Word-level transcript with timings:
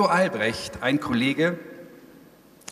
Rico 0.00 0.12
Albrecht, 0.12 0.82
ein 0.82 0.98
Kollege, 0.98 1.58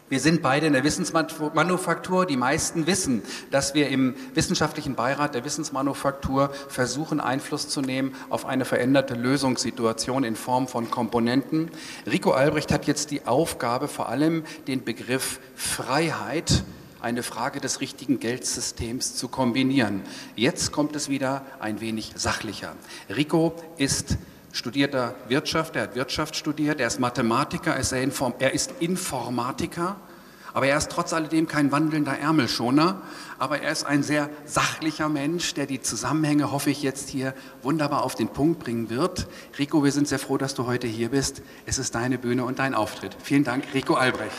wir 0.08 0.18
sind 0.18 0.40
beide 0.40 0.66
in 0.66 0.72
der 0.72 0.82
Wissensmanufaktur. 0.82 2.24
Die 2.24 2.38
meisten 2.38 2.86
wissen, 2.86 3.22
dass 3.50 3.74
wir 3.74 3.90
im 3.90 4.14
wissenschaftlichen 4.32 4.94
Beirat 4.94 5.34
der 5.34 5.44
Wissensmanufaktur 5.44 6.48
versuchen, 6.68 7.20
Einfluss 7.20 7.68
zu 7.68 7.82
nehmen 7.82 8.14
auf 8.30 8.46
eine 8.46 8.64
veränderte 8.64 9.12
Lösungssituation 9.12 10.24
in 10.24 10.36
Form 10.36 10.68
von 10.68 10.90
Komponenten. 10.90 11.70
Rico 12.06 12.30
Albrecht 12.30 12.72
hat 12.72 12.86
jetzt 12.86 13.10
die 13.10 13.26
Aufgabe, 13.26 13.88
vor 13.88 14.08
allem 14.08 14.42
den 14.66 14.82
Begriff 14.82 15.38
Freiheit 15.54 16.64
eine 17.02 17.22
Frage 17.22 17.60
des 17.60 17.82
richtigen 17.82 18.20
Geldsystems 18.20 19.16
zu 19.16 19.28
kombinieren. 19.28 20.00
Jetzt 20.34 20.72
kommt 20.72 20.96
es 20.96 21.10
wieder 21.10 21.44
ein 21.60 21.82
wenig 21.82 22.12
sachlicher. 22.16 22.74
Rico 23.14 23.54
ist 23.76 24.16
studierter 24.52 25.14
Wirtschaft, 25.28 25.76
er 25.76 25.82
hat 25.82 25.94
Wirtschaft 25.94 26.36
studiert, 26.36 26.80
er 26.80 26.86
ist 26.86 27.00
Mathematiker, 27.00 27.74
er 27.74 28.52
ist 28.52 28.72
Informatiker, 28.80 29.96
aber 30.54 30.66
er 30.66 30.78
ist 30.78 30.90
trotz 30.90 31.12
alledem 31.12 31.46
kein 31.46 31.70
wandelnder 31.70 32.18
Ärmelschoner, 32.18 33.00
aber 33.38 33.60
er 33.60 33.70
ist 33.70 33.84
ein 33.84 34.02
sehr 34.02 34.28
sachlicher 34.44 35.08
Mensch, 35.08 35.54
der 35.54 35.66
die 35.66 35.80
Zusammenhänge, 35.80 36.50
hoffe 36.50 36.70
ich, 36.70 36.82
jetzt 36.82 37.08
hier 37.08 37.34
wunderbar 37.62 38.02
auf 38.02 38.14
den 38.14 38.28
Punkt 38.28 38.58
bringen 38.60 38.90
wird. 38.90 39.28
Rico, 39.58 39.84
wir 39.84 39.92
sind 39.92 40.08
sehr 40.08 40.18
froh, 40.18 40.38
dass 40.38 40.54
du 40.54 40.66
heute 40.66 40.86
hier 40.86 41.10
bist. 41.10 41.42
Es 41.66 41.78
ist 41.78 41.94
deine 41.94 42.18
Bühne 42.18 42.44
und 42.44 42.58
dein 42.58 42.74
Auftritt. 42.74 43.16
Vielen 43.22 43.44
Dank, 43.44 43.64
Rico 43.74 43.94
Albrecht. 43.94 44.32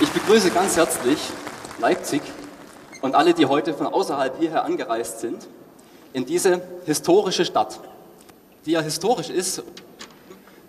Ich 0.00 0.10
begrüße 0.10 0.50
ganz 0.50 0.76
herzlich 0.76 1.32
Leipzig 1.78 2.22
und 3.02 3.14
alle, 3.14 3.34
die 3.34 3.46
heute 3.46 3.72
von 3.72 3.86
außerhalb 3.86 4.38
hierher 4.38 4.64
angereist 4.64 5.20
sind, 5.20 5.46
in 6.12 6.26
diese 6.26 6.60
historische 6.86 7.44
Stadt, 7.44 7.78
die 8.66 8.72
ja 8.72 8.80
historisch 8.80 9.30
ist 9.30 9.62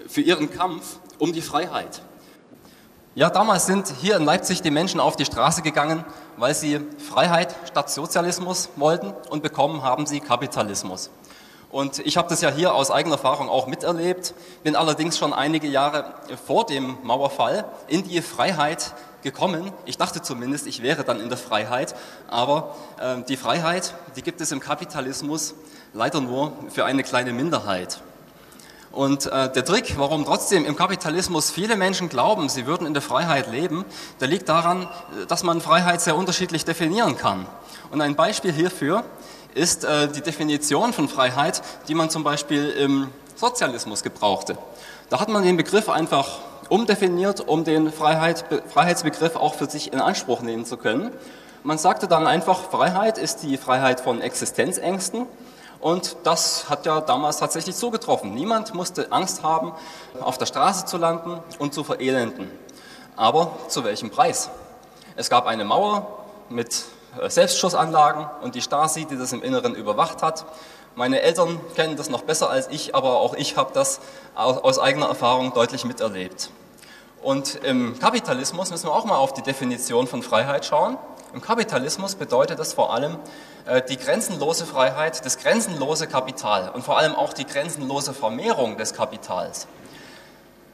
für 0.08 0.22
ihren 0.22 0.52
Kampf 0.52 1.00
um 1.18 1.34
die 1.34 1.42
Freiheit. 1.42 2.02
Ja, 3.16 3.30
damals 3.30 3.66
sind 3.66 3.92
hier 4.00 4.16
in 4.18 4.24
Leipzig 4.24 4.62
die 4.62 4.72
Menschen 4.72 5.00
auf 5.00 5.16
die 5.16 5.26
Straße 5.26 5.62
gegangen, 5.62 6.06
weil 6.38 6.54
sie 6.54 6.80
Freiheit 7.00 7.56
statt 7.68 7.90
Sozialismus 7.90 8.70
wollten 8.76 9.14
und 9.30 9.42
bekommen 9.42 9.82
haben 9.82 10.06
sie 10.06 10.20
Kapitalismus. 10.20 11.10
Und 11.72 12.00
ich 12.00 12.18
habe 12.18 12.28
das 12.30 12.42
ja 12.42 12.50
hier 12.50 12.74
aus 12.74 12.90
eigener 12.90 13.16
Erfahrung 13.16 13.48
auch 13.48 13.68
miterlebt, 13.68 14.34
bin 14.64 14.76
allerdings 14.76 15.20
schon 15.20 15.34
einige 15.34 15.68
Jahre 15.68 16.14
vor 16.48 16.66
dem 16.66 16.98
Mauerfall 17.04 17.66
in 17.88 18.04
die 18.04 18.22
Freiheit 18.24 18.94
gekommen. 19.22 19.72
Ich 19.86 19.98
dachte 19.98 20.22
zumindest, 20.22 20.66
ich 20.66 20.82
wäre 20.82 21.04
dann 21.04 21.20
in 21.20 21.30
der 21.30 21.38
Freiheit, 21.38 21.94
aber 22.28 22.76
äh, 23.00 23.22
die 23.28 23.38
Freiheit, 23.38 23.94
die 24.16 24.24
gibt 24.24 24.42
es 24.42 24.52
im 24.52 24.60
Kapitalismus 24.60 25.54
leider 25.94 26.22
nur 26.22 26.54
für 26.70 26.86
eine 26.86 27.04
kleine 27.04 27.34
Minderheit. 27.34 28.02
Und 28.92 29.28
äh, 29.28 29.52
der 29.52 29.64
Trick, 29.64 30.00
warum 30.00 30.26
trotzdem 30.26 30.66
im 30.66 30.76
Kapitalismus 30.76 31.52
viele 31.52 31.76
Menschen 31.76 32.10
glauben, 32.10 32.50
sie 32.50 32.66
würden 32.66 32.88
in 32.88 32.94
der 32.94 33.04
Freiheit 33.04 33.52
leben, 33.52 33.86
der 34.20 34.28
liegt 34.28 34.50
daran, 34.50 34.88
dass 35.28 35.44
man 35.44 35.62
Freiheit 35.62 36.02
sehr 36.02 36.16
unterschiedlich 36.16 36.66
definieren 36.66 37.16
kann. 37.16 37.46
Und 37.92 38.02
ein 38.02 38.16
Beispiel 38.16 38.52
hierfür 38.52 39.04
ist 39.54 39.84
äh, 39.84 40.08
die 40.08 40.22
Definition 40.22 40.94
von 40.94 41.08
Freiheit, 41.08 41.62
die 41.88 41.96
man 41.96 42.10
zum 42.10 42.24
Beispiel 42.24 42.70
im 42.70 43.10
Sozialismus 43.36 44.04
gebrauchte. 44.04 44.58
Da 45.10 45.20
hat 45.20 45.30
man 45.30 45.44
den 45.44 45.58
Begriff 45.58 45.90
einfach 45.90 46.40
umdefiniert, 46.70 47.42
um 47.48 47.64
den 47.64 47.92
Freiheit, 47.92 48.46
Freiheitsbegriff 48.72 49.36
auch 49.36 49.56
für 49.56 49.70
sich 49.70 49.92
in 49.92 50.00
Anspruch 50.00 50.42
nehmen 50.42 50.66
zu 50.66 50.78
können. 50.78 51.12
Man 51.64 51.78
sagte 51.78 52.08
dann 52.08 52.28
einfach, 52.28 52.70
Freiheit 52.70 53.18
ist 53.18 53.44
die 53.44 53.58
Freiheit 53.58 54.00
von 54.00 54.22
Existenzängsten. 54.22 55.26
Und 55.82 56.18
das 56.24 56.70
hat 56.70 56.86
ja 56.86 57.00
damals 57.00 57.38
tatsächlich 57.38 57.76
zugetroffen. 57.76 58.34
Niemand 58.34 58.74
musste 58.74 59.12
Angst 59.12 59.44
haben, 59.44 59.72
auf 60.20 60.38
der 60.38 60.46
Straße 60.46 60.86
zu 60.86 60.98
landen 60.98 61.40
und 61.58 61.74
zu 61.74 61.84
verelenden. 61.84 62.52
Aber 63.16 63.52
zu 63.70 63.84
welchem 63.84 64.10
Preis? 64.10 64.50
Es 65.16 65.30
gab 65.30 65.48
eine 65.48 65.66
Mauer 65.66 66.26
mit 66.50 66.86
Selbstschussanlagen 67.28 68.28
und 68.42 68.56
die 68.56 68.62
Stasi, 68.62 69.06
die 69.06 69.18
das 69.18 69.34
im 69.34 69.42
Inneren 69.42 69.76
überwacht 69.76 70.22
hat. 70.22 70.46
Meine 70.96 71.22
Eltern 71.22 71.60
kennen 71.76 71.96
das 71.98 72.10
noch 72.10 72.24
besser 72.24 72.50
als 72.50 72.68
ich, 72.70 72.96
aber 72.96 73.20
auch 73.20 73.34
ich 73.34 73.58
habe 73.58 73.72
das 73.74 74.00
aus 74.36 74.80
eigener 74.80 75.08
Erfahrung 75.08 75.54
deutlich 75.54 75.86
miterlebt. 75.86 76.52
Und 77.22 77.56
im 77.64 78.00
Kapitalismus 78.00 78.72
müssen 78.72 78.88
wir 78.88 78.94
auch 78.94 79.06
mal 79.06 79.18
auf 79.18 79.34
die 79.34 79.42
Definition 79.42 80.08
von 80.08 80.24
Freiheit 80.24 80.66
schauen. 80.66 80.98
Im 81.34 81.42
Kapitalismus 81.42 82.16
bedeutet 82.16 82.60
das 82.60 82.74
vor 82.74 82.94
allem 82.94 83.18
äh, 83.66 83.82
die 83.82 83.98
grenzenlose 83.98 84.66
Freiheit, 84.66 85.24
das 85.26 85.38
grenzenlose 85.38 86.08
Kapital 86.08 86.70
und 86.70 86.84
vor 86.84 86.98
allem 86.98 87.16
auch 87.16 87.34
die 87.34 87.46
grenzenlose 87.46 88.14
Vermehrung 88.14 88.78
des 88.78 88.94
Kapitals. 88.94 89.68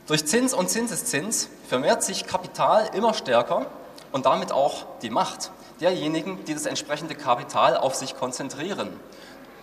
Durch 0.08 0.26
Zins 0.28 0.54
und 0.54 0.70
Zinseszins 0.70 1.50
vermehrt 1.68 2.04
sich 2.04 2.26
Kapital 2.28 2.90
immer 2.94 3.14
stärker 3.14 3.66
und 4.12 4.28
damit 4.28 4.52
auch 4.52 4.86
die 5.02 5.10
Macht 5.10 5.52
derjenigen, 5.81 6.44
die 6.46 6.53
das 6.53 6.66
entsprechende 6.66 7.16
Kapital 7.16 7.78
auf 7.78 7.96
sich 7.96 8.16
konzentrieren. 8.18 8.90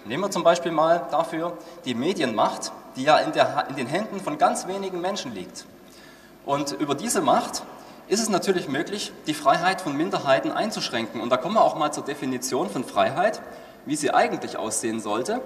Nehmen 0.04 0.24
wir 0.24 0.30
zum 0.30 0.42
Beispiel 0.42 0.72
mal 0.72 1.06
dafür 1.10 1.56
die 1.84 1.94
Medienmacht, 1.94 2.72
die 2.96 3.04
ja 3.04 3.18
in, 3.18 3.32
der, 3.32 3.66
in 3.68 3.76
den 3.76 3.86
Händen 3.86 4.20
von 4.20 4.36
ganz 4.36 4.66
wenigen 4.66 5.00
Menschen 5.00 5.32
liegt. 5.32 5.64
Und 6.44 6.72
über 6.72 6.94
diese 6.94 7.20
Macht 7.20 7.62
ist 8.08 8.20
es 8.20 8.28
natürlich 8.28 8.68
möglich, 8.68 9.12
die 9.26 9.34
Freiheit 9.34 9.80
von 9.80 9.96
Minderheiten 9.96 10.50
einzuschränken. 10.50 11.20
Und 11.20 11.30
da 11.30 11.36
kommen 11.36 11.54
wir 11.54 11.62
auch 11.62 11.76
mal 11.76 11.92
zur 11.92 12.04
Definition 12.04 12.68
von 12.68 12.84
Freiheit, 12.84 13.40
wie 13.86 13.96
sie 13.96 14.12
eigentlich 14.12 14.56
aussehen 14.56 15.00
sollte. 15.00 15.40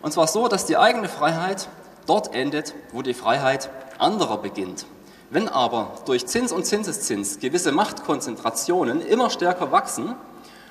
Und 0.00 0.12
zwar 0.12 0.26
so, 0.26 0.48
dass 0.48 0.66
die 0.66 0.76
eigene 0.76 1.08
Freiheit 1.08 1.68
dort 2.06 2.34
endet, 2.34 2.74
wo 2.92 3.02
die 3.02 3.14
Freiheit 3.14 3.70
anderer 3.98 4.38
beginnt. 4.38 4.86
Wenn 5.32 5.48
aber 5.48 5.94
durch 6.04 6.26
Zins 6.26 6.52
und 6.52 6.66
Zinseszins 6.66 7.38
gewisse 7.38 7.72
Machtkonzentrationen 7.72 9.00
immer 9.00 9.30
stärker 9.30 9.72
wachsen 9.72 10.14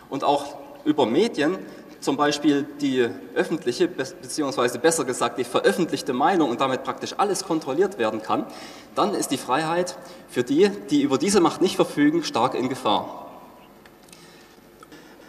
und 0.07 0.23
auch 0.23 0.55
über 0.85 1.07
Medien 1.07 1.57
zum 1.99 2.15
Beispiel 2.15 2.67
die 2.79 3.09
öffentliche, 3.33 3.87
beziehungsweise 3.87 4.77
besser 4.77 5.03
gesagt 5.03 5.39
die 5.39 5.45
veröffentlichte 5.45 6.13
Meinung 6.13 6.51
und 6.51 6.61
damit 6.61 6.83
praktisch 6.83 7.15
alles 7.17 7.43
kontrolliert 7.43 7.97
werden 7.97 8.21
kann, 8.21 8.45
dann 8.93 9.15
ist 9.15 9.31
die 9.31 9.37
Freiheit 9.37 9.97
für 10.29 10.43
die, 10.43 10.69
die 10.91 11.01
über 11.01 11.17
diese 11.17 11.41
Macht 11.41 11.61
nicht 11.61 11.75
verfügen, 11.75 12.23
stark 12.23 12.53
in 12.53 12.69
Gefahr. 12.69 13.31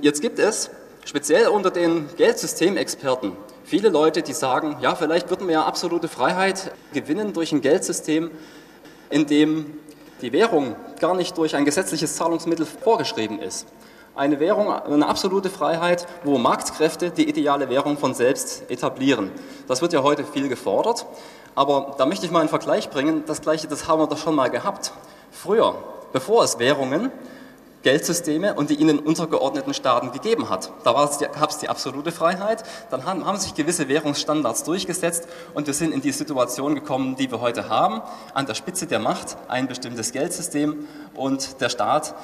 Jetzt 0.03 0.21
gibt 0.21 0.41
es 0.41 0.69
speziell 1.07 1.47
unter 1.47 1.71
den 1.71 2.07
Geldsystemexperten 2.19 3.33
viele 3.65 3.89
Leute, 3.89 4.21
die 4.21 4.35
sagen, 4.35 4.77
ja, 4.83 4.95
vielleicht 4.95 5.31
würden 5.31 5.47
wir 5.47 5.55
ja 5.55 5.65
absolute 5.65 6.09
Freiheit 6.09 6.73
gewinnen 6.93 7.33
durch 7.33 7.53
ein 7.53 7.63
Geldsystem, 7.63 8.31
in 9.13 9.27
dem 9.27 9.79
die 10.21 10.33
Währung 10.33 10.75
gar 10.99 11.15
nicht 11.15 11.39
durch 11.39 11.55
ein 11.55 11.65
gesetzliches 11.65 12.17
Zahlungsmittel 12.17 12.67
vorgeschrieben 12.67 13.39
ist 13.39 13.67
eine 14.15 14.41
Währung, 14.41 14.71
eine 14.71 15.09
absolute 15.09 15.49
Freiheit, 15.49 16.07
wo 16.25 16.39
Marktkräfte 16.39 17.11
die 17.11 17.29
ideale 17.29 17.69
Währung 17.71 17.97
von 17.97 18.15
selbst 18.15 18.71
etablieren. 18.71 19.31
Das 19.69 19.81
wird 19.81 19.93
ja 19.93 20.03
heute 20.03 20.25
viel 20.25 20.49
gefordert, 20.49 21.07
aber 21.55 21.95
da 21.97 22.07
möchte 22.07 22.27
ich 22.27 22.33
mal 22.33 22.41
einen 22.41 22.49
Vergleich 22.49 22.91
bringen. 22.91 23.25
Das 23.27 23.41
Gleiche, 23.41 23.69
das 23.69 23.89
haben 23.89 24.01
wir 24.01 24.07
doch 24.07 24.19
schon 24.19 24.35
mal 24.35 24.51
gehabt. 24.51 24.93
Früher, 25.31 25.75
bevor 26.13 26.45
es 26.45 26.59
Währungen, 26.59 27.11
Geldsysteme 27.83 28.55
und 28.55 28.71
die 28.71 28.75
ihnen 28.75 28.99
untergeordneten 28.99 29.75
Staaten 29.75 30.13
gegeben 30.13 30.49
hat. 30.49 30.71
Da 30.85 30.93
gab 30.93 31.51
es 31.51 31.59
die 31.59 31.69
absolute 31.69 32.13
Freiheit, 32.13 32.63
dann 32.91 33.05
haben, 33.05 33.27
haben 33.27 33.39
sich 33.39 33.55
gewisse 33.55 33.89
Währungsstandards 33.89 34.65
durchgesetzt 34.65 35.29
und 35.55 35.67
wir 35.67 35.75
sind 35.75 35.93
in 35.93 36.01
die 36.01 36.13
Situation 36.13 36.75
gekommen, 36.75 37.17
die 37.17 37.31
wir 37.31 37.41
heute 37.41 37.69
haben. 37.69 38.03
An 38.35 38.47
der 38.47 38.55
Spitze 38.55 38.87
der 38.87 38.99
Macht 38.99 39.37
ein 39.49 39.69
bestimmtes 39.69 40.13
Geldsystem 40.13 40.87
und 41.15 41.61
der 41.61 41.69
Staat 41.69 42.15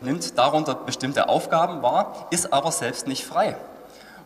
nimmt 0.00 0.38
darunter 0.38 0.74
bestimmte 0.74 1.28
Aufgaben 1.28 1.82
wahr, 1.82 2.26
ist 2.30 2.52
aber 2.52 2.72
selbst 2.72 3.06
nicht 3.06 3.24
frei. 3.24 3.56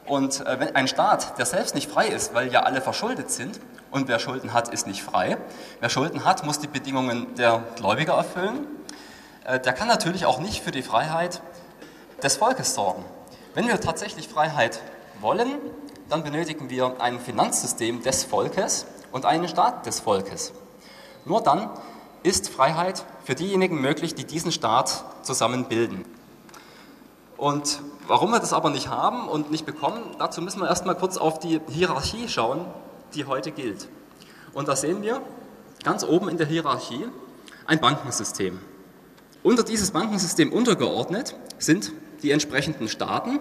Und 0.07 0.45
äh, 0.47 0.61
wenn 0.61 0.77
ein 0.77 0.87
Staat, 0.87 1.39
der 1.39 1.47
selbst 1.47 1.75
nicht 1.75 1.91
frei 1.91 2.09
ist, 2.09 2.35
weil 2.35 2.53
ja 2.53 2.61
alle 2.61 2.81
verschuldet 2.81 3.31
sind, 3.31 3.59
und 3.91 4.09
wer 4.09 4.19
Schulden 4.19 4.53
hat, 4.53 4.71
ist 4.71 4.89
nicht 4.89 5.03
frei, 5.03 5.37
wer 5.81 5.89
Schulden 5.89 6.25
hat, 6.25 6.45
muss 6.45 6.59
die 6.59 6.67
Bedingungen 6.67 7.33
der 7.37 7.63
Gläubiger 7.77 8.15
erfüllen, 8.15 8.67
der 9.45 9.73
kann 9.73 9.89
natürlich 9.89 10.27
auch 10.27 10.39
nicht 10.39 10.63
für 10.63 10.71
die 10.71 10.83
Freiheit 10.83 11.43
des 12.23 12.37
Volkes 12.37 12.75
sorgen. 12.75 13.05
Wenn 13.55 13.69
wir 13.69 13.81
tatsächlich 13.81 14.29
Freiheit 14.29 14.81
wollen, 15.21 15.59
dann 16.09 16.25
benötigen 16.25 16.71
wir 16.71 17.01
ein 17.01 17.21
Finanzsystem 17.21 18.03
des 18.03 18.25
Volkes 18.25 18.87
und 19.13 19.27
einen 19.27 19.49
Staat 19.49 19.87
des 19.87 20.01
Volkes. 20.01 20.53
Nur 21.25 21.43
dann 21.43 21.71
ist 22.23 22.49
Freiheit 22.49 23.05
für 23.25 23.35
diejenigen 23.35 23.81
möglich, 23.81 24.15
die 24.15 24.25
diesen 24.25 24.51
Staat 24.51 25.05
zusammen 25.23 25.67
bilden. 25.67 26.05
Und 27.37 27.83
warum 28.07 28.31
wir 28.31 28.41
das 28.41 28.53
aber 28.53 28.71
nicht 28.71 28.89
haben 28.89 29.29
und 29.29 29.51
nicht 29.51 29.67
bekommen, 29.67 30.17
dazu 30.19 30.41
müssen 30.41 30.61
wir 30.61 30.69
erstmal 30.69 30.95
kurz 30.95 31.17
auf 31.17 31.39
die 31.39 31.61
Hierarchie 31.69 32.29
schauen, 32.29 32.65
die 33.15 33.27
heute 33.27 33.51
gilt. 33.51 33.89
Und 34.53 34.69
da 34.69 34.77
sehen 34.77 35.03
wir 35.03 35.21
ganz 35.83 36.05
oben 36.05 36.29
in 36.29 36.39
der 36.39 36.47
Hierarchie 36.47 37.09
ein 37.67 37.81
Bankensystem. 37.81 38.61
Unter 39.45 39.63
dieses 39.63 39.93
Bankensystem 39.93 40.53
untergeordnet 40.53 41.37
sind 41.59 41.93
die 42.23 42.33
entsprechenden 42.33 42.89
Staaten 42.89 43.39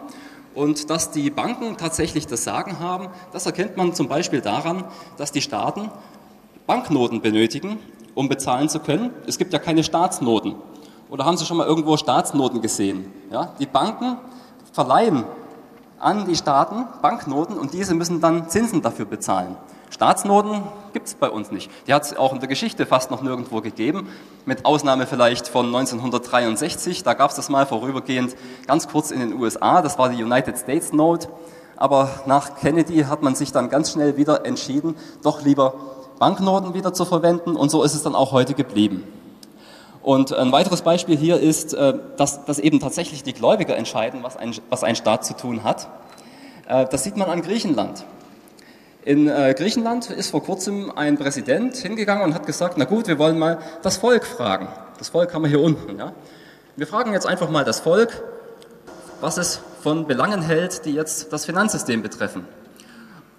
Und 0.55 0.89
dass 0.89 1.11
die 1.11 1.29
Banken 1.29 1.77
tatsächlich 1.77 2.27
das 2.27 2.43
Sagen 2.43 2.79
haben, 2.79 3.07
das 3.31 3.45
erkennt 3.45 3.75
man 3.75 3.93
zum 3.93 4.07
Beispiel 4.07 4.41
daran, 4.41 4.83
dass 5.17 5.31
die 5.31 5.41
Staaten 5.41 5.89
Banknoten 6.67 7.21
benötigen, 7.21 7.79
um 8.13 8.29
bezahlen 8.29 8.69
zu 8.69 8.79
können. 8.79 9.11
Es 9.25 9.37
gibt 9.37 9.51
ja 9.53 9.59
keine 9.59 9.83
Staatsnoten. 9.83 10.55
Oder 11.09 11.25
haben 11.25 11.37
Sie 11.37 11.45
schon 11.45 11.57
mal 11.57 11.65
irgendwo 11.65 11.97
Staatsnoten 11.97 12.61
gesehen? 12.61 13.11
Ja? 13.31 13.53
Die 13.59 13.65
Banken 13.65 14.17
verleihen 14.71 15.23
an 16.03 16.25
die 16.25 16.35
Staaten 16.35 16.85
Banknoten 17.01 17.57
und 17.57 17.73
diese 17.73 17.95
müssen 17.95 18.21
dann 18.21 18.49
Zinsen 18.49 18.81
dafür 18.81 19.05
bezahlen. 19.05 19.55
Staatsnoten 19.89 20.63
gibt 20.91 21.07
es 21.07 21.13
bei 21.13 21.29
uns 21.29 21.51
nicht. 21.51 21.69
Die 21.87 21.93
hat 21.93 22.03
es 22.03 22.17
auch 22.17 22.33
in 22.33 22.39
der 22.39 22.49
Geschichte 22.49 22.87
fast 22.87 23.11
noch 23.11 23.21
nirgendwo 23.21 23.61
gegeben, 23.61 24.09
mit 24.45 24.65
Ausnahme 24.65 25.05
vielleicht 25.05 25.47
von 25.47 25.67
1963. 25.67 27.03
Da 27.03 27.13
gab 27.13 27.29
es 27.29 27.35
das 27.35 27.49
mal 27.49 27.67
vorübergehend 27.67 28.35
ganz 28.65 28.87
kurz 28.87 29.11
in 29.11 29.19
den 29.19 29.39
USA. 29.39 29.83
Das 29.83 29.99
war 29.99 30.09
die 30.09 30.23
United 30.23 30.57
States 30.57 30.93
Note. 30.93 31.27
Aber 31.77 32.09
nach 32.25 32.55
Kennedy 32.55 33.03
hat 33.03 33.21
man 33.21 33.35
sich 33.35 33.51
dann 33.51 33.69
ganz 33.69 33.91
schnell 33.91 34.17
wieder 34.17 34.45
entschieden, 34.45 34.95
doch 35.21 35.43
lieber 35.43 35.75
Banknoten 36.17 36.73
wieder 36.73 36.93
zu 36.93 37.05
verwenden. 37.05 37.55
Und 37.55 37.69
so 37.69 37.83
ist 37.83 37.93
es 37.93 38.01
dann 38.01 38.15
auch 38.15 38.31
heute 38.31 38.55
geblieben. 38.55 39.03
Und 40.03 40.33
ein 40.33 40.51
weiteres 40.51 40.81
Beispiel 40.81 41.17
hier 41.17 41.39
ist, 41.39 41.73
äh, 41.73 41.93
dass, 42.17 42.43
dass 42.43 42.59
eben 42.59 42.81
tatsächlich 42.81 43.23
die 43.23 43.31
Gläubiger 43.31 43.77
entscheiden, 43.77 44.21
was 44.21 44.35
ein, 44.35 44.53
was 44.69 44.83
ein 44.83 44.97
Staat 44.97 45.25
zu 45.25 45.33
tun 45.33 45.63
hat. 45.63 45.87
Äh, 46.67 46.85
das 46.91 47.05
sieht 47.05 47.15
man 47.15 47.29
an 47.29 47.41
Griechenland. 47.41 48.03
In 49.05 49.29
äh, 49.29 49.55
Griechenland 49.57 50.09
ist 50.09 50.31
vor 50.31 50.43
kurzem 50.43 50.91
ein 50.93 51.17
Präsident 51.17 51.77
hingegangen 51.77 52.25
und 52.25 52.33
hat 52.33 52.45
gesagt, 52.45 52.75
na 52.77 52.83
gut, 52.83 53.07
wir 53.07 53.17
wollen 53.17 53.39
mal 53.39 53.59
das 53.81 53.95
Volk 53.95 54.25
fragen. 54.25 54.67
Das 54.97 55.09
Volk 55.09 55.33
haben 55.33 55.43
wir 55.43 55.49
hier 55.49 55.61
unten. 55.61 55.97
Ja? 55.97 56.11
Wir 56.75 56.85
fragen 56.85 57.13
jetzt 57.13 57.25
einfach 57.25 57.49
mal 57.49 57.63
das 57.63 57.79
Volk, 57.79 58.23
was 59.21 59.37
es 59.37 59.61
von 59.81 60.05
Belangen 60.05 60.41
hält, 60.41 60.83
die 60.83 60.93
jetzt 60.93 61.31
das 61.31 61.45
Finanzsystem 61.45 62.01
betreffen. 62.01 62.45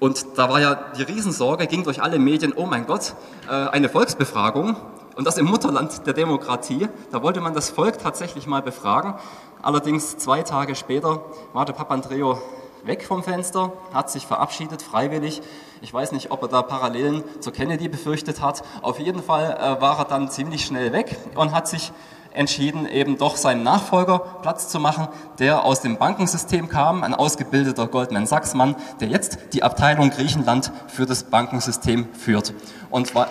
Und 0.01 0.25
da 0.37 0.49
war 0.49 0.61
ja 0.61 0.93
die 0.97 1.03
Riesensorge, 1.03 1.67
ging 1.67 1.85
durch 1.85 2.03
alle 2.03 2.19
Medien, 2.19 2.53
oh 2.55 2.67
mein 2.67 2.87
Gott, 2.87 3.15
eine 3.49 3.89
Volksbefragung. 3.89 4.77
Und 5.17 5.27
das 5.27 5.39
im 5.39 5.47
Mutterland 5.47 6.07
der 6.07 6.13
Demokratie. 6.13 6.89
Da 7.13 7.23
wollte 7.23 7.41
man 7.41 7.55
das 7.55 7.71
Volk 7.71 7.99
tatsächlich 7.99 8.47
mal 8.47 8.63
befragen. 8.63 9.15
Allerdings 9.63 10.19
zwei 10.19 10.43
Tage 10.43 10.75
später 10.75 11.25
war 11.53 11.65
der 11.65 11.73
Papandreou 11.73 12.37
weg 12.85 13.05
vom 13.05 13.23
Fenster, 13.23 13.73
hat 13.93 14.11
sich 14.11 14.27
verabschiedet, 14.27 14.83
freiwillig. 14.83 15.41
Ich 15.81 15.93
weiß 15.93 16.13
nicht, 16.13 16.31
ob 16.31 16.43
er 16.43 16.49
da 16.49 16.63
Parallelen 16.63 17.25
zu 17.41 17.51
Kennedy 17.51 17.89
befürchtet 17.89 18.43
hat. 18.43 18.63
Auf 18.83 18.99
jeden 18.99 19.23
Fall 19.23 19.57
äh, 19.59 19.81
war 19.81 19.99
er 19.99 20.05
dann 20.05 20.31
ziemlich 20.31 20.65
schnell 20.67 20.93
weg 20.93 21.17
und 21.35 21.53
hat 21.53 21.69
sich 21.69 21.93
entschieden, 22.33 22.87
eben 22.87 23.17
doch 23.17 23.37
seinen 23.37 23.63
Nachfolger 23.63 24.19
Platz 24.19 24.69
zu 24.69 24.81
machen, 24.81 25.09
der 25.39 25.65
aus 25.65 25.81
dem 25.81 25.97
Bankensystem 25.97 26.69
kam, 26.69 27.05
ein 27.05 27.15
ausgebildeter 27.15 27.87
Goldman 27.87 28.27
Sachs-Mann, 28.27 28.75
der 29.01 29.09
jetzt 29.09 29.39
die 29.53 29.63
Abteilung 29.63 30.11
Griechenland 30.11 30.73
für 30.89 31.07
das 31.07 31.25
Bankensystem 31.25 32.13
führt. 32.13 32.53
Und 32.91 33.07
zwar 33.07 33.29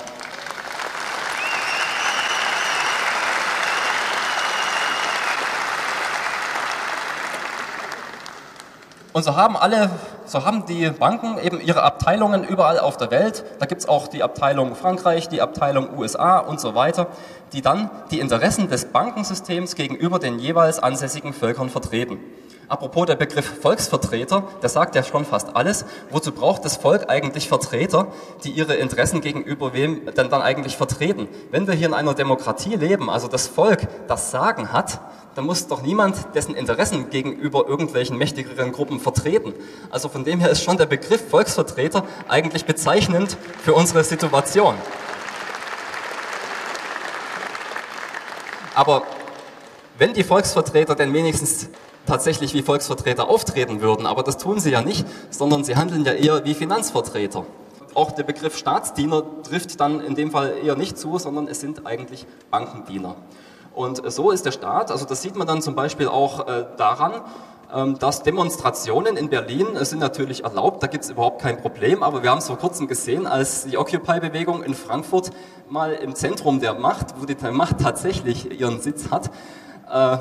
Und 9.13 9.21
so 9.21 9.35
haben 9.35 9.55
alle, 9.55 9.91
so 10.25 10.43
haben 10.43 10.65
die 10.65 10.89
Banken 10.89 11.37
eben 11.37 11.61
ihre 11.61 11.83
Abteilungen 11.83 12.43
überall 12.43 12.79
auf 12.79 12.97
der 12.97 13.11
Welt. 13.11 13.45
Da 13.59 13.67
gibt 13.67 13.81
es 13.81 13.87
auch 13.87 14.07
die 14.07 14.23
Abteilung 14.23 14.75
Frankreich, 14.75 15.29
die 15.29 15.39
Abteilung 15.39 15.95
USA 15.95 16.39
und 16.39 16.59
so 16.59 16.73
weiter, 16.73 17.07
die 17.53 17.61
dann 17.61 17.91
die 18.09 18.19
Interessen 18.19 18.69
des 18.69 18.85
Bankensystems 18.85 19.75
gegenüber 19.75 20.17
den 20.17 20.39
jeweils 20.39 20.79
ansässigen 20.79 21.31
Völkern 21.31 21.69
vertreten. 21.69 22.17
Apropos 22.67 23.05
der 23.05 23.15
Begriff 23.15 23.61
Volksvertreter, 23.61 24.47
der 24.61 24.69
sagt 24.69 24.95
ja 24.95 25.03
schon 25.03 25.25
fast 25.25 25.55
alles. 25.55 25.85
Wozu 26.09 26.31
braucht 26.31 26.63
das 26.65 26.77
Volk 26.77 27.09
eigentlich 27.09 27.47
Vertreter, 27.47 28.07
die 28.43 28.51
ihre 28.51 28.75
Interessen 28.75 29.21
gegenüber 29.21 29.73
wem 29.73 30.05
denn 30.05 30.29
dann 30.29 30.41
eigentlich 30.41 30.77
vertreten? 30.77 31.27
Wenn 31.51 31.67
wir 31.67 31.73
hier 31.73 31.87
in 31.87 31.93
einer 31.93 32.13
Demokratie 32.13 32.75
leben, 32.75 33.09
also 33.09 33.27
das 33.27 33.47
Volk 33.47 33.87
das 34.07 34.31
Sagen 34.31 34.71
hat, 34.71 34.99
dann 35.35 35.45
muss 35.45 35.67
doch 35.67 35.81
niemand 35.81 36.35
dessen 36.35 36.55
Interessen 36.55 37.09
gegenüber 37.09 37.67
irgendwelchen 37.67 38.17
mächtigeren 38.17 38.71
Gruppen 38.71 38.99
vertreten. 38.99 39.53
Also 39.89 40.09
von 40.09 40.23
dem 40.23 40.39
her 40.39 40.49
ist 40.49 40.63
schon 40.63 40.77
der 40.77 40.85
Begriff 40.85 41.29
Volksvertreter 41.29 42.05
eigentlich 42.27 42.65
bezeichnend 42.65 43.37
für 43.63 43.73
unsere 43.73 44.03
Situation. 44.03 44.75
Aber 48.75 49.03
wenn 49.97 50.13
die 50.13 50.23
Volksvertreter 50.23 50.95
denn 50.95 51.13
wenigstens 51.13 51.69
tatsächlich 52.05 52.53
wie 52.53 52.61
Volksvertreter 52.61 53.29
auftreten 53.29 53.81
würden, 53.81 54.05
aber 54.05 54.23
das 54.23 54.37
tun 54.37 54.59
sie 54.59 54.71
ja 54.71 54.81
nicht, 54.81 55.05
sondern 55.29 55.63
sie 55.63 55.75
handeln 55.75 56.05
ja 56.05 56.13
eher 56.13 56.45
wie 56.45 56.53
Finanzvertreter. 56.53 57.45
Auch 57.93 58.11
der 58.11 58.23
Begriff 58.23 58.57
Staatsdiener 58.57 59.23
trifft 59.43 59.79
dann 59.79 59.99
in 60.01 60.15
dem 60.15 60.31
Fall 60.31 60.55
eher 60.63 60.75
nicht 60.75 60.97
zu, 60.97 61.17
sondern 61.19 61.47
es 61.47 61.59
sind 61.59 61.85
eigentlich 61.85 62.25
Bankendiener. 62.49 63.15
Und 63.73 64.01
so 64.11 64.31
ist 64.31 64.45
der 64.45 64.51
Staat, 64.51 64.91
also 64.91 65.05
das 65.05 65.21
sieht 65.21 65.35
man 65.35 65.47
dann 65.47 65.61
zum 65.61 65.75
Beispiel 65.75 66.07
auch 66.07 66.47
äh, 66.47 66.65
daran, 66.77 67.21
ähm, 67.73 67.97
dass 67.97 68.21
Demonstrationen 68.21 69.17
in 69.17 69.29
Berlin 69.29 69.75
äh, 69.75 69.83
sind 69.83 69.99
natürlich 69.99 70.43
erlaubt, 70.43 70.83
da 70.83 70.87
gibt 70.87 71.05
es 71.05 71.09
überhaupt 71.09 71.41
kein 71.41 71.57
Problem, 71.57 72.03
aber 72.03 72.21
wir 72.21 72.29
haben 72.29 72.37
es 72.37 72.47
vor 72.47 72.57
kurzem 72.57 72.87
gesehen, 72.87 73.25
als 73.25 73.65
die 73.65 73.77
Occupy-Bewegung 73.77 74.61
in 74.61 74.75
Frankfurt 74.75 75.31
mal 75.69 75.93
im 75.93 76.13
Zentrum 76.13 76.59
der 76.59 76.75
Macht, 76.75 77.15
wo 77.19 77.25
die 77.25 77.35
Macht 77.51 77.79
tatsächlich 77.79 78.59
ihren 78.59 78.79
Sitz 78.79 79.09
hat, 79.09 79.31
äh, 79.93 80.17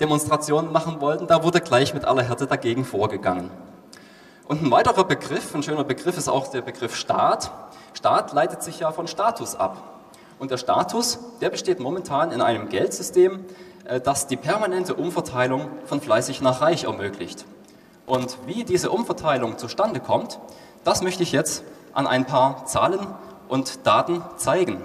Demonstrationen 0.00 0.72
machen 0.72 1.00
wollten, 1.00 1.28
da 1.28 1.44
wurde 1.44 1.60
gleich 1.60 1.94
mit 1.94 2.04
aller 2.04 2.22
Härte 2.22 2.48
dagegen 2.48 2.84
vorgegangen. 2.84 3.50
Und 4.48 4.62
ein 4.62 4.70
weiterer 4.72 5.04
Begriff, 5.04 5.54
ein 5.54 5.62
schöner 5.62 5.84
Begriff 5.84 6.18
ist 6.18 6.28
auch 6.28 6.48
der 6.48 6.60
Begriff 6.60 6.96
Staat. 6.96 7.52
Staat 7.94 8.32
leitet 8.32 8.64
sich 8.64 8.80
ja 8.80 8.90
von 8.90 9.06
Status 9.06 9.54
ab. 9.54 9.76
Und 10.40 10.50
der 10.50 10.56
Status, 10.56 11.20
der 11.40 11.50
besteht 11.50 11.78
momentan 11.78 12.32
in 12.32 12.42
einem 12.42 12.68
Geldsystem, 12.68 13.44
äh, 13.84 14.00
das 14.00 14.26
die 14.26 14.36
permanente 14.36 14.94
Umverteilung 14.94 15.68
von 15.86 16.00
fleißig 16.00 16.40
nach 16.40 16.60
reich 16.60 16.84
ermöglicht. 16.84 17.44
Und 18.06 18.36
wie 18.46 18.64
diese 18.64 18.90
Umverteilung 18.90 19.56
zustande 19.56 20.00
kommt, 20.00 20.40
das 20.82 21.00
möchte 21.00 21.22
ich 21.22 21.30
jetzt 21.30 21.62
an 21.92 22.08
ein 22.08 22.26
paar 22.26 22.66
Zahlen 22.66 23.06
und 23.48 23.86
Daten 23.86 24.20
zeigen. 24.36 24.82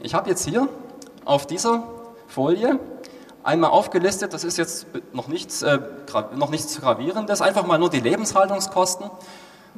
Ich 0.00 0.14
habe 0.14 0.30
jetzt 0.30 0.48
hier 0.48 0.66
auf 1.26 1.46
dieser 1.46 1.82
Folie 2.30 2.78
einmal 3.42 3.70
aufgelistet, 3.70 4.32
das 4.34 4.44
ist 4.44 4.58
jetzt 4.58 4.86
noch 5.12 5.28
nichts, 5.28 5.62
äh, 5.62 5.78
noch 6.36 6.50
nichts 6.50 6.80
Gravierendes, 6.80 7.40
einfach 7.40 7.66
mal 7.66 7.78
nur 7.78 7.90
die 7.90 8.00
Lebenshaltungskosten. 8.00 9.10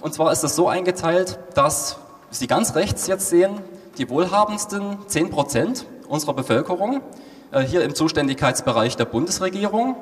Und 0.00 0.14
zwar 0.14 0.32
ist 0.32 0.42
das 0.42 0.56
so 0.56 0.68
eingeteilt, 0.68 1.38
dass 1.54 1.96
Sie 2.30 2.46
ganz 2.46 2.74
rechts 2.74 3.06
jetzt 3.06 3.28
sehen, 3.28 3.60
die 3.98 4.08
wohlhabendsten 4.08 4.98
10 5.06 5.30
Prozent 5.30 5.86
unserer 6.08 6.32
Bevölkerung, 6.32 7.02
äh, 7.50 7.60
hier 7.60 7.82
im 7.82 7.94
Zuständigkeitsbereich 7.94 8.96
der 8.96 9.04
Bundesregierung, 9.04 9.96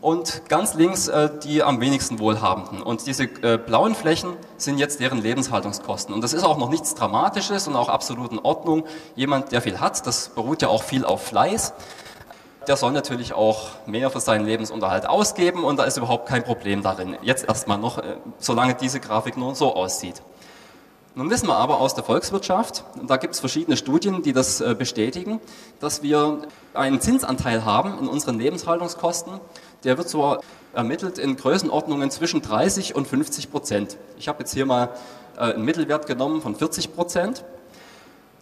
und 0.00 0.48
ganz 0.48 0.74
links 0.74 1.08
äh, 1.08 1.30
die 1.42 1.62
am 1.62 1.80
wenigsten 1.80 2.18
Wohlhabenden. 2.18 2.82
Und 2.82 3.06
diese 3.06 3.24
äh, 3.24 3.58
blauen 3.58 3.94
Flächen 3.94 4.34
sind 4.56 4.78
jetzt 4.78 5.00
deren 5.00 5.20
Lebenshaltungskosten. 5.20 6.14
Und 6.14 6.22
das 6.22 6.32
ist 6.32 6.44
auch 6.44 6.58
noch 6.58 6.70
nichts 6.70 6.94
Dramatisches 6.94 7.68
und 7.68 7.76
auch 7.76 7.88
absolut 7.88 8.32
in 8.32 8.38
Ordnung. 8.38 8.84
Jemand, 9.14 9.52
der 9.52 9.60
viel 9.62 9.80
hat, 9.80 10.06
das 10.06 10.30
beruht 10.30 10.62
ja 10.62 10.68
auch 10.68 10.82
viel 10.82 11.04
auf 11.04 11.24
Fleiß, 11.26 11.74
der 12.66 12.76
soll 12.76 12.92
natürlich 12.92 13.32
auch 13.32 13.70
mehr 13.86 14.10
für 14.10 14.20
seinen 14.20 14.44
Lebensunterhalt 14.44 15.08
ausgeben 15.08 15.64
und 15.64 15.78
da 15.78 15.84
ist 15.84 15.96
überhaupt 15.96 16.28
kein 16.28 16.44
Problem 16.44 16.82
darin. 16.82 17.16
Jetzt 17.22 17.48
erstmal 17.48 17.78
noch, 17.78 17.98
äh, 17.98 18.16
solange 18.38 18.74
diese 18.74 19.00
Grafik 19.00 19.36
nur 19.36 19.54
so 19.54 19.74
aussieht. 19.74 20.22
Nun 21.16 21.28
wissen 21.28 21.48
wir 21.48 21.56
aber 21.56 21.80
aus 21.80 21.94
der 21.94 22.04
Volkswirtschaft, 22.04 22.84
und 23.00 23.10
da 23.10 23.16
gibt 23.16 23.34
es 23.34 23.40
verschiedene 23.40 23.76
Studien, 23.76 24.22
die 24.22 24.32
das 24.32 24.60
äh, 24.60 24.76
bestätigen, 24.78 25.40
dass 25.80 26.04
wir 26.04 26.42
einen 26.72 27.00
Zinsanteil 27.00 27.64
haben 27.64 27.98
in 27.98 28.06
unseren 28.06 28.38
Lebenshaltungskosten. 28.38 29.40
Der 29.84 29.96
wird 29.96 30.08
so 30.08 30.38
ermittelt 30.74 31.18
in 31.18 31.36
Größenordnungen 31.36 32.10
zwischen 32.10 32.42
30 32.42 32.94
und 32.94 33.08
50 33.08 33.50
Prozent. 33.50 33.96
Ich 34.18 34.28
habe 34.28 34.40
jetzt 34.40 34.52
hier 34.52 34.66
mal 34.66 34.90
äh, 35.36 35.54
einen 35.54 35.64
Mittelwert 35.64 36.06
genommen 36.06 36.42
von 36.42 36.54
40 36.54 36.94
Prozent. 36.94 37.44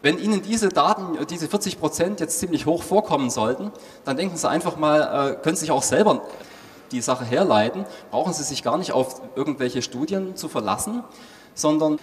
Wenn 0.02 0.18
Ihnen 0.18 0.42
diese 0.42 0.68
Daten, 0.68 1.16
diese 1.26 1.48
40 1.48 1.78
Prozent 1.78 2.20
jetzt 2.20 2.38
ziemlich 2.38 2.66
hoch 2.66 2.82
vorkommen 2.82 3.30
sollten, 3.30 3.72
dann 4.04 4.16
denken 4.16 4.36
Sie 4.36 4.48
einfach 4.48 4.76
mal, 4.76 5.00
äh, 5.00 5.42
können 5.42 5.56
Sie 5.56 5.60
sich 5.60 5.70
auch 5.70 5.82
selber 5.82 6.22
die 6.90 7.00
Sache 7.00 7.24
herleiten, 7.24 7.84
brauchen 8.10 8.32
Sie 8.32 8.42
sich 8.42 8.62
gar 8.62 8.78
nicht 8.78 8.92
auf 8.92 9.20
irgendwelche 9.36 9.82
Studien 9.82 10.36
zu 10.36 10.48
verlassen, 10.48 11.04
sondern 11.54 11.98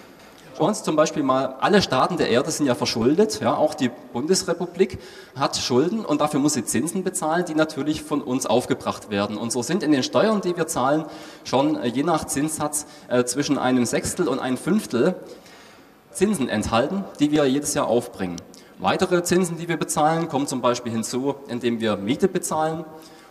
Sie 0.58 0.82
zum 0.82 0.96
Beispiel 0.96 1.22
mal, 1.22 1.56
alle 1.60 1.82
Staaten 1.82 2.16
der 2.16 2.30
Erde 2.30 2.50
sind 2.50 2.66
ja 2.66 2.74
verschuldet, 2.74 3.40
ja, 3.40 3.54
auch 3.54 3.74
die 3.74 3.90
Bundesrepublik 4.12 4.98
hat 5.38 5.56
Schulden 5.56 6.04
und 6.04 6.22
dafür 6.22 6.40
muss 6.40 6.54
sie 6.54 6.64
Zinsen 6.64 7.04
bezahlen, 7.04 7.44
die 7.46 7.54
natürlich 7.54 8.02
von 8.02 8.22
uns 8.22 8.46
aufgebracht 8.46 9.10
werden. 9.10 9.36
Und 9.36 9.52
so 9.52 9.62
sind 9.62 9.82
in 9.82 9.92
den 9.92 10.02
Steuern, 10.02 10.40
die 10.40 10.56
wir 10.56 10.66
zahlen, 10.66 11.04
schon 11.44 11.76
äh, 11.76 11.88
je 11.88 12.02
nach 12.02 12.24
Zinssatz 12.24 12.86
äh, 13.08 13.24
zwischen 13.24 13.58
einem 13.58 13.84
Sechstel 13.84 14.28
und 14.28 14.38
einem 14.38 14.56
Fünftel 14.56 15.14
Zinsen 16.10 16.48
enthalten, 16.48 17.04
die 17.20 17.30
wir 17.30 17.44
jedes 17.44 17.74
Jahr 17.74 17.86
aufbringen. 17.86 18.36
Weitere 18.78 19.22
Zinsen, 19.22 19.58
die 19.58 19.68
wir 19.68 19.76
bezahlen, 19.76 20.28
kommen 20.28 20.46
zum 20.46 20.62
Beispiel 20.62 20.92
hinzu, 20.92 21.34
indem 21.48 21.80
wir 21.80 21.96
Miete 21.96 22.28
bezahlen 22.28 22.84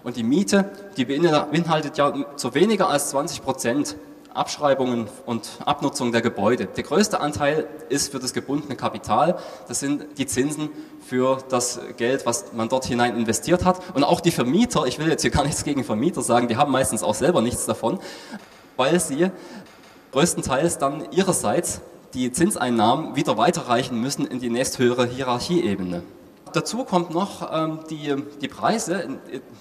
Und 0.03 0.17
die 0.17 0.23
Miete, 0.23 0.69
die 0.97 1.05
beinhaltet 1.05 1.97
ja 1.97 2.13
zu 2.35 2.53
weniger 2.53 2.89
als 2.89 3.09
20 3.09 3.41
Prozent 3.41 3.95
Abschreibungen 4.35 5.07
und 5.25 5.49
Abnutzung 5.65 6.11
der 6.11 6.21
Gebäude. 6.21 6.65
Der 6.65 6.83
größte 6.83 7.19
Anteil 7.19 7.67
ist 7.89 8.11
für 8.11 8.19
das 8.19 8.33
gebundene 8.33 8.75
Kapital. 8.75 9.37
Das 9.67 9.79
sind 9.79 10.17
die 10.17 10.25
Zinsen 10.25 10.69
für 11.05 11.37
das 11.49 11.79
Geld, 11.97 12.25
was 12.25 12.53
man 12.53 12.69
dort 12.69 12.85
hinein 12.85 13.15
investiert 13.15 13.63
hat. 13.63 13.81
Und 13.95 14.03
auch 14.03 14.19
die 14.19 14.31
Vermieter, 14.31 14.85
ich 14.85 14.99
will 14.99 15.07
jetzt 15.07 15.21
hier 15.21 15.31
gar 15.31 15.43
nichts 15.43 15.63
gegen 15.63 15.83
Vermieter 15.83 16.21
sagen, 16.21 16.47
die 16.47 16.57
haben 16.57 16.71
meistens 16.71 17.03
auch 17.03 17.15
selber 17.15 17.41
nichts 17.41 17.65
davon, 17.65 17.99
weil 18.75 18.99
sie 18.99 19.31
größtenteils 20.11 20.77
dann 20.77 21.11
ihrerseits 21.11 21.81
die 22.13 22.31
Zinseinnahmen 22.31 23.15
wieder 23.15 23.37
weiterreichen 23.37 23.99
müssen 23.99 24.25
in 24.25 24.39
die 24.39 24.49
nächsthöhere 24.49 25.05
Hierarchieebene. 25.05 26.03
Dazu 26.53 26.85
kommt 26.85 27.13
noch 27.13 27.51
ähm, 27.53 27.79
die, 27.89 28.15
die 28.41 28.47
Preise, 28.47 29.01
in, 29.01 29.19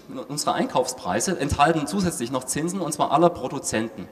in 0.09 0.19
unsere 0.19 0.55
Einkaufspreise 0.55 1.37
enthalten 1.39 1.89
zusätzlich 1.89 2.31
noch 2.31 2.45
Zinsen 2.45 2.81
und 2.81 2.93
zwar 2.93 3.11
aller 3.11 3.31
Produzenten. 3.31 4.09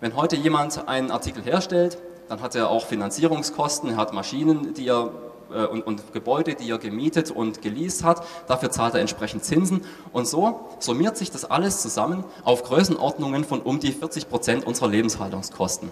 Wenn 0.00 0.16
heute 0.16 0.34
jemand 0.34 0.88
einen 0.88 1.10
Artikel 1.10 1.42
herstellt, 1.42 1.98
dann 2.30 2.40
hat 2.40 2.54
er 2.54 2.70
auch 2.70 2.86
Finanzierungskosten, 2.86 3.90
er 3.90 3.96
hat 3.96 4.14
Maschinen, 4.14 4.72
die 4.72 4.88
er 4.88 5.10
äh, 5.52 5.66
und, 5.66 5.82
und, 5.82 6.14
Gebäude, 6.14 6.54
die 6.54 6.70
er 6.70 6.78
gemietet 6.78 7.30
und 7.30 7.60
geleast 7.60 8.02
hat. 8.02 8.24
Dafür 8.46 8.70
zahlt 8.70 8.94
er 8.94 9.00
entsprechend 9.00 9.44
Zinsen. 9.44 9.82
Und 10.14 10.26
so 10.26 10.70
summiert 10.78 11.18
sich 11.18 11.30
das 11.30 11.44
alles 11.44 11.82
zusammen 11.82 12.24
auf 12.44 12.62
Größenordnungen 12.62 13.44
von 13.44 13.60
um 13.60 13.78
die 13.78 13.92
40 13.92 14.30
Prozent 14.30 14.66
unserer 14.66 14.88
Lebenshaltungskosten. 14.88 15.90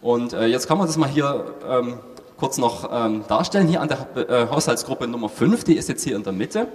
Und 0.00 0.32
äh, 0.32 0.46
jetzt 0.46 0.68
kann 0.68 0.78
man 0.78 0.86
das 0.86 0.96
mal 0.96 1.08
hier 1.08 1.44
ähm, 1.68 1.98
kurz 2.36 2.58
noch 2.58 2.88
ähm, 2.92 3.24
darstellen. 3.26 3.66
Hier 3.66 3.80
an 3.80 3.88
der 3.88 4.28
äh, 4.28 4.48
Haushaltsgruppe 4.48 5.08
Nummer 5.08 5.28
5, 5.28 5.64
die 5.64 5.74
ist 5.74 5.88
jetzt 5.88 6.04
hier 6.04 6.14
in 6.14 6.22
der 6.22 6.32
Mitte. 6.32 6.68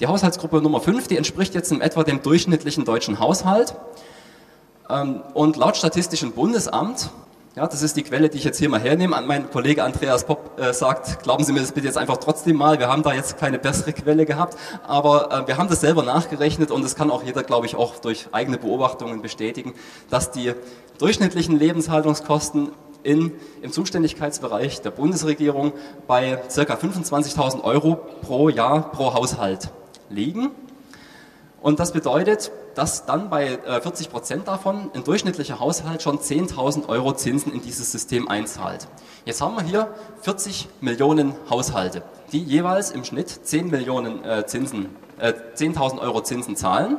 Die 0.00 0.06
Haushaltsgruppe 0.06 0.62
Nummer 0.62 0.80
5, 0.80 1.08
die 1.08 1.18
entspricht 1.18 1.54
jetzt 1.54 1.72
in 1.72 1.82
etwa 1.82 2.04
dem 2.04 2.22
durchschnittlichen 2.22 2.86
deutschen 2.86 3.20
Haushalt. 3.20 3.74
Ähm, 4.88 5.22
und 5.34 5.56
laut 5.56 5.76
Statistischem 5.76 6.32
Bundesamt 6.32 7.10
ja, 7.56 7.66
das 7.66 7.80
ist 7.80 7.96
die 7.96 8.02
Quelle, 8.02 8.28
die 8.28 8.36
ich 8.36 8.44
jetzt 8.44 8.58
hier 8.58 8.68
mal 8.68 8.80
hernehme. 8.80 9.18
Mein 9.22 9.50
Kollege 9.50 9.82
Andreas 9.82 10.24
Popp 10.24 10.60
äh, 10.60 10.74
sagt, 10.74 11.22
glauben 11.22 11.42
Sie 11.42 11.54
mir 11.54 11.60
das 11.60 11.72
bitte 11.72 11.86
jetzt 11.86 11.96
einfach 11.96 12.18
trotzdem 12.18 12.56
mal. 12.56 12.78
Wir 12.78 12.88
haben 12.88 13.02
da 13.02 13.14
jetzt 13.14 13.38
keine 13.38 13.58
bessere 13.58 13.94
Quelle 13.94 14.26
gehabt, 14.26 14.58
aber 14.86 15.32
äh, 15.32 15.46
wir 15.48 15.56
haben 15.56 15.70
das 15.70 15.80
selber 15.80 16.02
nachgerechnet 16.02 16.70
und 16.70 16.84
das 16.84 16.96
kann 16.96 17.10
auch 17.10 17.22
jeder, 17.22 17.42
glaube 17.42 17.64
ich, 17.64 17.74
auch 17.74 17.96
durch 17.96 18.28
eigene 18.32 18.58
Beobachtungen 18.58 19.22
bestätigen, 19.22 19.72
dass 20.10 20.32
die 20.32 20.52
durchschnittlichen 20.98 21.58
Lebenshaltungskosten 21.58 22.72
in, 23.02 23.32
im 23.62 23.72
Zuständigkeitsbereich 23.72 24.82
der 24.82 24.90
Bundesregierung 24.90 25.72
bei 26.06 26.36
ca. 26.54 26.74
25.000 26.74 27.64
Euro 27.64 27.94
pro 28.20 28.50
Jahr 28.50 28.90
pro 28.92 29.14
Haushalt 29.14 29.70
liegen. 30.10 30.50
Und 31.66 31.80
das 31.80 31.90
bedeutet, 31.90 32.52
dass 32.76 33.06
dann 33.06 33.28
bei 33.28 33.58
40 33.58 34.06
äh, 34.06 34.10
Prozent 34.10 34.46
davon 34.46 34.88
ein 34.94 35.02
durchschnittlicher 35.02 35.58
Haushalt 35.58 36.00
schon 36.00 36.20
10.000 36.20 36.88
Euro 36.88 37.12
Zinsen 37.12 37.52
in 37.52 37.60
dieses 37.60 37.90
System 37.90 38.28
einzahlt. 38.28 38.86
Jetzt 39.24 39.40
haben 39.40 39.56
wir 39.56 39.64
hier 39.64 39.92
40 40.20 40.68
Millionen 40.80 41.34
Haushalte, 41.50 42.04
die 42.30 42.40
jeweils 42.40 42.92
im 42.92 43.02
Schnitt 43.02 43.28
10 43.30 43.66
Millionen 43.66 44.24
äh, 44.24 44.46
Zinsen, 44.46 44.94
äh, 45.18 45.32
10.000 45.56 45.98
Euro 45.98 46.22
Zinsen 46.22 46.54
zahlen. 46.54 46.98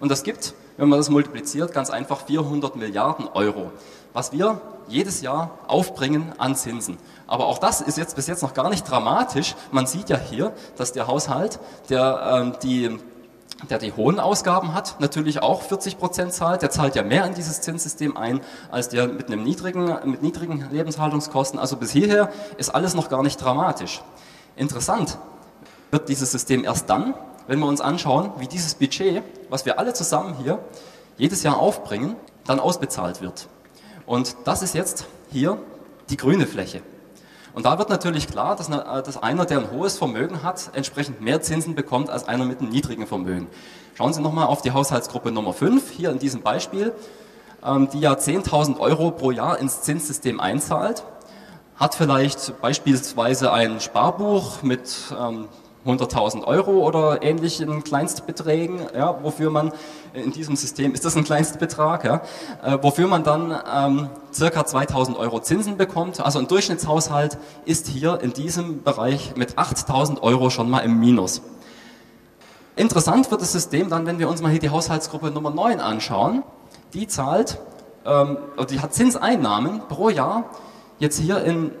Und 0.00 0.10
das 0.10 0.22
gibt, 0.22 0.54
wenn 0.78 0.88
man 0.88 0.98
das 0.98 1.10
multipliziert, 1.10 1.74
ganz 1.74 1.90
einfach 1.90 2.22
400 2.22 2.74
Milliarden 2.74 3.28
Euro, 3.34 3.70
was 4.14 4.32
wir 4.32 4.62
jedes 4.88 5.20
Jahr 5.20 5.58
aufbringen 5.66 6.32
an 6.38 6.56
Zinsen. 6.56 6.96
Aber 7.26 7.44
auch 7.44 7.58
das 7.58 7.82
ist 7.82 7.98
jetzt 7.98 8.16
bis 8.16 8.28
jetzt 8.28 8.42
noch 8.42 8.54
gar 8.54 8.70
nicht 8.70 8.90
dramatisch. 8.90 9.54
Man 9.72 9.86
sieht 9.86 10.08
ja 10.08 10.16
hier, 10.16 10.54
dass 10.78 10.92
der 10.92 11.06
Haushalt, 11.06 11.60
der 11.90 12.54
äh, 12.54 12.58
die 12.62 12.98
der 13.70 13.78
die 13.78 13.92
hohen 13.92 14.20
Ausgaben 14.20 14.74
hat, 14.74 15.00
natürlich 15.00 15.42
auch 15.42 15.62
40 15.62 15.98
Prozent 15.98 16.32
zahlt. 16.32 16.62
Der 16.62 16.70
zahlt 16.70 16.94
ja 16.94 17.02
mehr 17.02 17.24
in 17.24 17.34
dieses 17.34 17.62
Zinssystem 17.62 18.16
ein, 18.16 18.40
als 18.70 18.88
der 18.88 19.08
mit, 19.08 19.26
einem 19.26 19.42
niedrigen, 19.42 19.96
mit 20.04 20.22
niedrigen 20.22 20.68
Lebenshaltungskosten. 20.70 21.58
Also 21.58 21.76
bis 21.76 21.90
hierher 21.90 22.30
ist 22.58 22.70
alles 22.70 22.94
noch 22.94 23.08
gar 23.08 23.22
nicht 23.22 23.38
dramatisch. 23.38 24.02
Interessant 24.56 25.18
wird 25.90 26.08
dieses 26.08 26.30
System 26.32 26.64
erst 26.64 26.90
dann, 26.90 27.14
wenn 27.46 27.58
wir 27.58 27.66
uns 27.66 27.80
anschauen, 27.80 28.30
wie 28.38 28.46
dieses 28.46 28.74
Budget, 28.74 29.22
was 29.48 29.64
wir 29.64 29.78
alle 29.78 29.94
zusammen 29.94 30.34
hier 30.42 30.58
jedes 31.16 31.42
Jahr 31.42 31.58
aufbringen, 31.58 32.16
dann 32.46 32.60
ausbezahlt 32.60 33.22
wird. 33.22 33.48
Und 34.04 34.36
das 34.44 34.62
ist 34.62 34.74
jetzt 34.74 35.06
hier 35.30 35.58
die 36.10 36.16
grüne 36.16 36.46
Fläche. 36.46 36.82
Und 37.56 37.64
da 37.64 37.78
wird 37.78 37.88
natürlich 37.88 38.28
klar, 38.28 38.54
dass, 38.54 38.70
eine, 38.70 38.84
äh, 38.84 39.02
dass, 39.02 39.16
einer, 39.16 39.46
der 39.46 39.60
ein 39.60 39.70
hohes 39.70 39.96
Vermögen 39.96 40.42
hat, 40.42 40.72
entsprechend 40.74 41.22
mehr 41.22 41.40
Zinsen 41.40 41.74
bekommt 41.74 42.10
als 42.10 42.28
einer 42.28 42.44
mit 42.44 42.60
einem 42.60 42.68
niedrigen 42.68 43.06
Vermögen. 43.06 43.46
Schauen 43.94 44.12
Sie 44.12 44.20
nochmal 44.20 44.46
auf 44.46 44.60
die 44.60 44.72
Haushaltsgruppe 44.72 45.32
Nummer 45.32 45.54
5, 45.54 45.90
hier 45.90 46.10
in 46.10 46.18
diesem 46.18 46.42
Beispiel, 46.42 46.92
ähm, 47.64 47.88
die 47.90 48.00
ja 48.00 48.12
10.000 48.12 48.78
Euro 48.78 49.10
pro 49.10 49.30
Jahr 49.30 49.58
ins 49.58 49.80
Zinssystem 49.80 50.38
einzahlt, 50.38 51.04
hat 51.76 51.94
vielleicht 51.94 52.60
beispielsweise 52.60 53.50
ein 53.54 53.80
Sparbuch 53.80 54.62
mit 54.62 54.94
ähm, 55.18 55.48
100.000 55.86 56.44
Euro 56.44 56.86
oder 56.86 57.22
ähnlichen 57.22 57.84
Kleinstbeträgen, 57.84 58.80
ja, 58.94 59.22
wofür 59.22 59.50
man 59.50 59.72
in 60.12 60.32
diesem 60.32 60.56
System, 60.56 60.92
ist 60.92 61.04
das 61.04 61.16
ein 61.16 61.24
Kleinstbetrag, 61.24 62.04
ja, 62.04 62.22
äh, 62.62 62.78
wofür 62.82 63.08
man 63.08 63.24
dann 63.24 63.58
ähm, 63.72 64.08
circa 64.32 64.62
2.000 64.62 65.16
Euro 65.16 65.40
Zinsen 65.40 65.76
bekommt. 65.76 66.20
Also 66.20 66.38
ein 66.38 66.48
Durchschnittshaushalt 66.48 67.38
ist 67.64 67.86
hier 67.86 68.20
in 68.22 68.32
diesem 68.32 68.82
Bereich 68.82 69.36
mit 69.36 69.58
8.000 69.58 70.22
Euro 70.22 70.50
schon 70.50 70.68
mal 70.68 70.80
im 70.80 70.98
Minus. 70.98 71.42
Interessant 72.76 73.30
wird 73.30 73.40
das 73.40 73.52
System 73.52 73.88
dann, 73.88 74.04
wenn 74.06 74.18
wir 74.18 74.28
uns 74.28 74.42
mal 74.42 74.50
hier 74.50 74.60
die 74.60 74.70
Haushaltsgruppe 74.70 75.30
Nummer 75.30 75.50
9 75.50 75.80
anschauen. 75.80 76.42
Die 76.92 77.06
zahlt, 77.06 77.58
ähm, 78.04 78.38
die 78.70 78.80
hat 78.80 78.92
Zinseinnahmen 78.92 79.80
pro 79.88 80.10
Jahr 80.10 80.44
jetzt 80.98 81.18
hier 81.18 81.42
in 81.44 81.72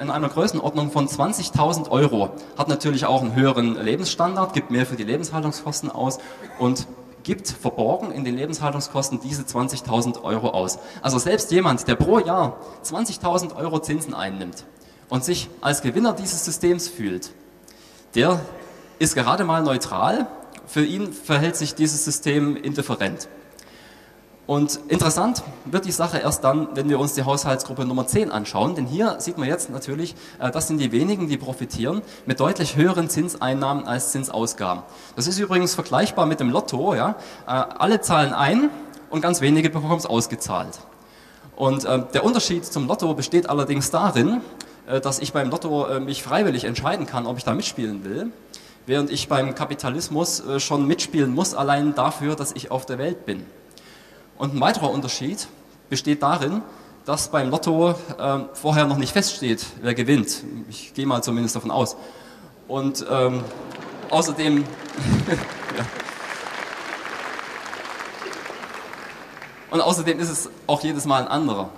in 0.00 0.10
einer 0.10 0.28
Größenordnung 0.28 0.90
von 0.90 1.06
20.000 1.06 1.90
Euro, 1.90 2.30
hat 2.56 2.68
natürlich 2.68 3.04
auch 3.04 3.22
einen 3.22 3.34
höheren 3.34 3.80
Lebensstandard, 3.80 4.54
gibt 4.54 4.70
mehr 4.70 4.86
für 4.86 4.96
die 4.96 5.04
Lebenshaltungskosten 5.04 5.90
aus 5.90 6.18
und 6.58 6.86
gibt 7.22 7.48
verborgen 7.48 8.10
in 8.10 8.24
den 8.24 8.36
Lebenshaltungskosten 8.36 9.20
diese 9.20 9.42
20.000 9.42 10.22
Euro 10.22 10.50
aus. 10.50 10.78
Also 11.02 11.18
selbst 11.18 11.50
jemand, 11.50 11.86
der 11.86 11.94
pro 11.94 12.18
Jahr 12.18 12.56
20.000 12.84 13.54
Euro 13.56 13.80
Zinsen 13.80 14.14
einnimmt 14.14 14.64
und 15.08 15.24
sich 15.24 15.48
als 15.60 15.82
Gewinner 15.82 16.14
dieses 16.14 16.44
Systems 16.44 16.88
fühlt, 16.88 17.32
der 18.14 18.40
ist 18.98 19.14
gerade 19.14 19.44
mal 19.44 19.62
neutral. 19.62 20.26
Für 20.66 20.84
ihn 20.84 21.12
verhält 21.12 21.56
sich 21.56 21.74
dieses 21.74 22.04
System 22.04 22.56
indifferent. 22.56 23.28
Und 24.50 24.80
interessant 24.88 25.44
wird 25.64 25.84
die 25.84 25.92
Sache 25.92 26.18
erst 26.18 26.42
dann, 26.42 26.70
wenn 26.74 26.88
wir 26.88 26.98
uns 26.98 27.14
die 27.14 27.22
Haushaltsgruppe 27.22 27.84
Nummer 27.84 28.08
10 28.08 28.32
anschauen, 28.32 28.74
denn 28.74 28.84
hier 28.84 29.14
sieht 29.20 29.38
man 29.38 29.46
jetzt 29.46 29.70
natürlich, 29.70 30.16
äh, 30.40 30.50
das 30.50 30.66
sind 30.66 30.78
die 30.78 30.90
wenigen, 30.90 31.28
die 31.28 31.36
profitieren 31.36 32.02
mit 32.26 32.40
deutlich 32.40 32.74
höheren 32.74 33.08
Zinseinnahmen 33.08 33.86
als 33.86 34.10
Zinsausgaben. 34.10 34.82
Das 35.14 35.28
ist 35.28 35.38
übrigens 35.38 35.76
vergleichbar 35.76 36.26
mit 36.26 36.40
dem 36.40 36.50
Lotto, 36.50 36.96
ja. 36.96 37.10
Äh, 37.46 37.50
alle 37.50 38.00
zahlen 38.00 38.34
ein 38.34 38.70
und 39.08 39.20
ganz 39.20 39.40
wenige 39.40 39.70
bekommen 39.70 39.98
es 39.98 40.06
ausgezahlt. 40.06 40.80
Und 41.54 41.84
äh, 41.84 42.02
der 42.12 42.24
Unterschied 42.24 42.64
zum 42.64 42.88
Lotto 42.88 43.14
besteht 43.14 43.48
allerdings 43.48 43.92
darin, 43.92 44.40
dass 45.04 45.20
ich 45.20 45.32
beim 45.32 45.48
Lotto 45.50 46.00
mich 46.00 46.24
freiwillig 46.24 46.64
entscheiden 46.64 47.06
kann, 47.06 47.28
ob 47.28 47.38
ich 47.38 47.44
da 47.44 47.54
mitspielen 47.54 48.02
will, 48.02 48.32
während 48.86 49.12
ich 49.12 49.28
beim 49.28 49.54
Kapitalismus 49.54 50.42
schon 50.58 50.88
mitspielen 50.88 51.32
muss, 51.32 51.54
allein 51.54 51.94
dafür, 51.94 52.34
dass 52.34 52.50
ich 52.50 52.72
auf 52.72 52.86
der 52.86 52.98
Welt 52.98 53.24
bin. 53.24 53.46
Und 54.40 54.54
ein 54.54 54.60
weiterer 54.62 54.90
Unterschied 54.90 55.48
besteht 55.90 56.22
darin, 56.22 56.62
dass 57.04 57.28
beim 57.28 57.50
Lotto 57.50 57.90
äh, 57.90 58.38
vorher 58.54 58.86
noch 58.86 58.96
nicht 58.96 59.12
feststeht, 59.12 59.66
wer 59.82 59.92
gewinnt. 59.92 60.42
Ich 60.70 60.94
gehe 60.94 61.04
mal 61.04 61.22
zumindest 61.22 61.56
davon 61.56 61.70
aus. 61.70 61.94
Und 62.66 63.04
ähm, 63.10 63.44
außerdem, 64.08 64.64
ja. 65.76 65.84
und 69.72 69.82
außerdem 69.82 70.18
ist 70.18 70.30
es 70.30 70.48
auch 70.66 70.82
jedes 70.82 71.04
Mal 71.04 71.20
ein 71.20 71.28
anderer. 71.28 71.68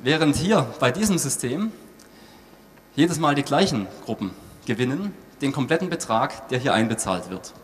Während 0.00 0.36
hier 0.36 0.66
bei 0.80 0.90
diesem 0.90 1.16
System 1.16 1.72
jedes 2.96 3.18
Mal 3.18 3.34
die 3.34 3.44
gleichen 3.44 3.86
Gruppen 4.04 4.32
gewinnen, 4.66 5.14
den 5.40 5.52
kompletten 5.52 5.88
Betrag, 5.88 6.50
der 6.50 6.58
hier 6.58 6.74
einbezahlt 6.74 7.30
wird. 7.30 7.54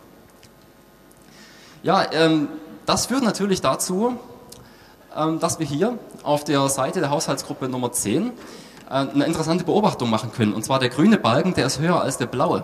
Ja, 1.83 2.11
ähm, 2.11 2.47
das 2.87 3.05
führt 3.05 3.21
natürlich 3.21 3.61
dazu, 3.61 4.17
dass 5.39 5.59
wir 5.59 5.65
hier 5.65 5.97
auf 6.23 6.43
der 6.43 6.67
Seite 6.69 6.99
der 6.99 7.09
Haushaltsgruppe 7.09 7.67
Nummer 7.67 7.91
10 7.91 8.27
äh, 8.27 8.31
eine 8.89 9.25
interessante 9.25 9.63
Beobachtung 9.63 10.09
machen 10.09 10.31
können. 10.31 10.53
Und 10.53 10.63
zwar 10.63 10.79
der 10.79 10.89
grüne 10.89 11.17
Balken, 11.17 11.53
der 11.53 11.65
ist 11.65 11.79
höher 11.79 12.01
als 12.01 12.17
der 12.17 12.27
blaue. 12.27 12.63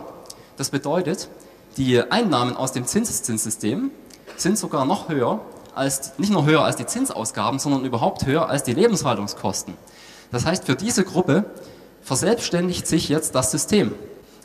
Das 0.55 0.69
bedeutet, 0.69 1.29
die 1.75 2.01
Einnahmen 2.01 2.55
aus 2.55 2.71
dem 2.71 2.85
Zinseszinssystem 2.85 3.91
sind 4.37 4.57
sogar 4.57 4.85
noch 4.85 5.09
höher 5.09 5.41
als, 5.75 6.17
nicht 6.17 6.31
nur 6.31 6.45
höher 6.45 6.63
als 6.63 6.75
die 6.75 6.85
Zinsausgaben, 6.85 7.59
sondern 7.59 7.85
überhaupt 7.85 8.25
höher 8.25 8.49
als 8.49 8.63
die 8.63 8.73
Lebenshaltungskosten. 8.73 9.75
Das 10.31 10.45
heißt, 10.45 10.65
für 10.65 10.75
diese 10.75 11.03
Gruppe 11.03 11.45
verselbstständigt 12.01 12.87
sich 12.87 13.09
jetzt 13.09 13.35
das 13.35 13.51
System. 13.51 13.93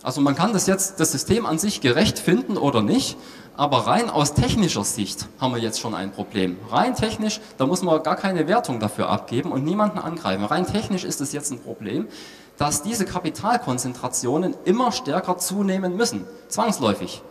Also 0.02 0.20
man 0.20 0.34
kann 0.34 0.52
das 0.52 0.66
jetzt, 0.66 0.98
das 0.98 1.12
System 1.12 1.46
an 1.46 1.58
sich 1.58 1.80
gerecht 1.80 2.18
finden 2.18 2.56
oder 2.56 2.82
nicht, 2.82 3.16
aber 3.56 3.86
rein 3.86 4.08
aus 4.08 4.34
technischer 4.34 4.84
Sicht 4.84 5.28
haben 5.38 5.54
wir 5.54 5.60
jetzt 5.60 5.78
schon 5.78 5.94
ein 5.94 6.10
Problem. 6.10 6.56
Rein 6.70 6.94
technisch, 6.94 7.40
da 7.58 7.66
muss 7.66 7.82
man 7.82 8.02
gar 8.02 8.16
keine 8.16 8.48
Wertung 8.48 8.80
dafür 8.80 9.10
abgeben 9.10 9.52
und 9.52 9.64
niemanden 9.64 9.98
angreifen. 9.98 10.44
Rein 10.44 10.66
technisch 10.66 11.04
ist 11.04 11.20
es 11.20 11.32
jetzt 11.32 11.50
ein 11.52 11.60
Problem, 11.60 12.08
dass 12.56 12.82
diese 12.82 13.04
Kapitalkonzentrationen 13.04 14.54
immer 14.64 14.92
stärker 14.92 15.36
zunehmen 15.38 15.96
müssen. 15.96 16.24
Zwangsläufig. 16.48 17.22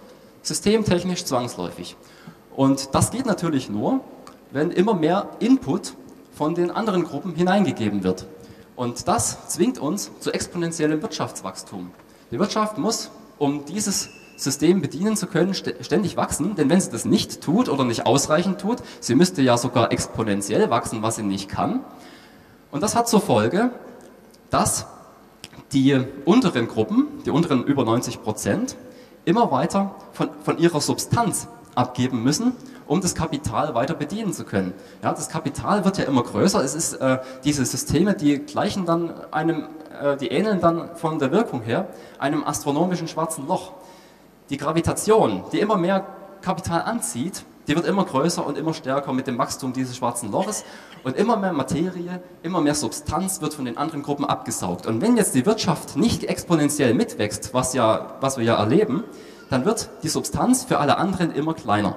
Systemtechnisch 0.43 1.25
zwangsläufig. 1.25 1.95
Und 2.55 2.89
das 2.93 3.11
geht 3.11 3.25
natürlich 3.25 3.69
nur, 3.69 4.01
wenn 4.51 4.71
immer 4.71 4.93
mehr 4.93 5.29
Input 5.39 5.93
von 6.35 6.55
den 6.55 6.71
anderen 6.71 7.03
Gruppen 7.03 7.33
hineingegeben 7.33 8.03
wird. 8.03 8.27
Und 8.75 9.07
das 9.07 9.47
zwingt 9.47 9.79
uns 9.79 10.11
zu 10.19 10.31
exponentiellem 10.31 11.01
Wirtschaftswachstum. 11.01 11.91
Die 12.31 12.39
Wirtschaft 12.39 12.77
muss, 12.77 13.11
um 13.37 13.65
dieses 13.65 14.09
System 14.35 14.81
bedienen 14.81 15.15
zu 15.15 15.27
können, 15.27 15.53
ständig 15.53 16.17
wachsen, 16.17 16.55
denn 16.55 16.69
wenn 16.69 16.81
sie 16.81 16.91
das 16.91 17.05
nicht 17.05 17.41
tut 17.41 17.69
oder 17.69 17.83
nicht 17.83 18.05
ausreichend 18.05 18.59
tut, 18.59 18.77
sie 18.99 19.15
müsste 19.15 19.41
ja 19.41 19.57
sogar 19.57 19.91
exponentiell 19.91 20.69
wachsen, 20.69 21.01
was 21.01 21.17
sie 21.17 21.23
nicht 21.23 21.49
kann. 21.49 21.81
Und 22.71 22.81
das 22.81 22.95
hat 22.95 23.07
zur 23.07 23.21
Folge, 23.21 23.71
dass 24.49 24.87
die 25.73 25.99
unteren 26.25 26.67
Gruppen, 26.67 27.07
die 27.25 27.31
unteren 27.31 27.63
über 27.63 27.83
90 27.85 28.23
Prozent, 28.23 28.75
immer 29.25 29.51
weiter 29.51 29.95
von, 30.13 30.29
von 30.43 30.57
ihrer 30.57 30.81
Substanz 30.81 31.47
abgeben 31.75 32.23
müssen, 32.23 32.53
um 32.87 32.99
das 32.99 33.15
Kapital 33.15 33.73
weiter 33.75 33.93
bedienen 33.93 34.33
zu 34.33 34.43
können. 34.43 34.73
Ja, 35.01 35.13
das 35.13 35.29
Kapital 35.29 35.85
wird 35.85 35.97
ja 35.97 36.05
immer 36.05 36.23
größer. 36.23 36.63
Es 36.63 36.75
ist 36.75 36.93
äh, 36.95 37.19
diese 37.43 37.63
Systeme, 37.65 38.13
die 38.13 38.39
gleichen 38.39 38.85
dann 38.85 39.13
einem 39.31 39.67
äh, 40.01 40.17
die 40.17 40.27
ähneln 40.27 40.59
dann 40.59 40.95
von 40.95 41.19
der 41.19 41.31
Wirkung 41.31 41.61
her 41.61 41.87
einem 42.19 42.43
astronomischen 42.43 43.07
schwarzen 43.07 43.47
Loch. 43.47 43.73
Die 44.51 44.57
Gravitation, 44.57 45.45
die 45.53 45.61
immer 45.61 45.77
mehr 45.77 46.05
Kapital 46.41 46.81
anzieht, 46.81 47.45
die 47.67 47.75
wird 47.75 47.85
immer 47.85 48.03
größer 48.03 48.45
und 48.45 48.57
immer 48.57 48.73
stärker 48.73 49.13
mit 49.13 49.25
dem 49.25 49.37
Wachstum 49.37 49.71
dieses 49.71 49.95
schwarzen 49.95 50.29
Loches 50.29 50.65
und 51.05 51.15
immer 51.15 51.37
mehr 51.37 51.53
Materie, 51.53 52.21
immer 52.43 52.59
mehr 52.59 52.75
Substanz 52.75 53.41
wird 53.41 53.53
von 53.53 53.63
den 53.63 53.77
anderen 53.77 54.03
Gruppen 54.03 54.25
abgesaugt. 54.25 54.87
Und 54.87 55.01
wenn 55.01 55.15
jetzt 55.15 55.35
die 55.35 55.45
Wirtschaft 55.45 55.95
nicht 55.95 56.25
exponentiell 56.25 56.93
mitwächst, 56.93 57.53
was, 57.53 57.73
ja, 57.73 58.17
was 58.19 58.37
wir 58.37 58.43
ja 58.43 58.55
erleben, 58.55 59.05
dann 59.49 59.63
wird 59.63 59.89
die 60.03 60.09
Substanz 60.09 60.65
für 60.65 60.79
alle 60.79 60.97
anderen 60.97 61.31
immer 61.31 61.53
kleiner. 61.53 61.95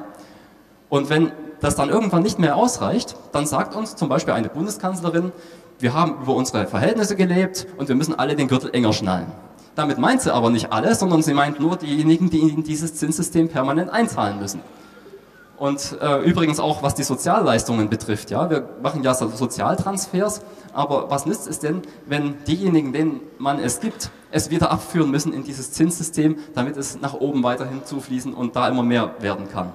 Und 0.88 1.10
wenn 1.10 1.32
das 1.58 1.74
dann 1.74 1.88
irgendwann 1.88 2.22
nicht 2.22 2.38
mehr 2.38 2.54
ausreicht, 2.54 3.16
dann 3.32 3.46
sagt 3.46 3.74
uns 3.74 3.96
zum 3.96 4.08
Beispiel 4.08 4.32
eine 4.32 4.48
Bundeskanzlerin, 4.48 5.32
wir 5.80 5.92
haben 5.92 6.22
über 6.22 6.36
unsere 6.36 6.68
Verhältnisse 6.68 7.16
gelebt 7.16 7.66
und 7.78 7.88
wir 7.88 7.96
müssen 7.96 8.16
alle 8.16 8.36
den 8.36 8.46
Gürtel 8.46 8.70
enger 8.72 8.92
schnallen. 8.92 9.26
Damit 9.74 9.98
meint 9.98 10.22
sie 10.22 10.32
aber 10.32 10.50
nicht 10.50 10.72
alle, 10.72 10.94
sondern 10.94 11.22
sie 11.22 11.34
meint 11.34 11.58
nur 11.58 11.76
diejenigen, 11.76 12.30
die 12.30 12.40
in 12.40 12.62
dieses 12.62 12.94
Zinssystem 12.94 13.48
permanent 13.48 13.90
einzahlen 13.90 14.38
müssen. 14.38 14.60
Und 15.56 15.96
äh, 16.00 16.18
übrigens 16.24 16.58
auch 16.58 16.82
was 16.82 16.94
die 16.94 17.04
Sozialleistungen 17.04 17.88
betrifft. 17.88 18.30
Ja? 18.30 18.50
Wir 18.50 18.68
machen 18.82 19.02
ja 19.02 19.14
Sozialtransfers, 19.14 20.42
aber 20.72 21.10
was 21.10 21.26
nützt 21.26 21.46
es 21.46 21.60
denn, 21.60 21.82
wenn 22.06 22.36
diejenigen, 22.44 22.92
denen 22.92 23.20
man 23.38 23.58
es 23.58 23.80
gibt, 23.80 24.10
es 24.30 24.50
wieder 24.50 24.70
abführen 24.70 25.10
müssen 25.10 25.32
in 25.32 25.44
dieses 25.44 25.72
Zinssystem, 25.72 26.36
damit 26.54 26.76
es 26.76 27.00
nach 27.00 27.14
oben 27.14 27.42
weiterhin 27.44 27.84
zufließen 27.84 28.34
und 28.34 28.56
da 28.56 28.68
immer 28.68 28.82
mehr 28.82 29.14
werden 29.20 29.48
kann? 29.48 29.72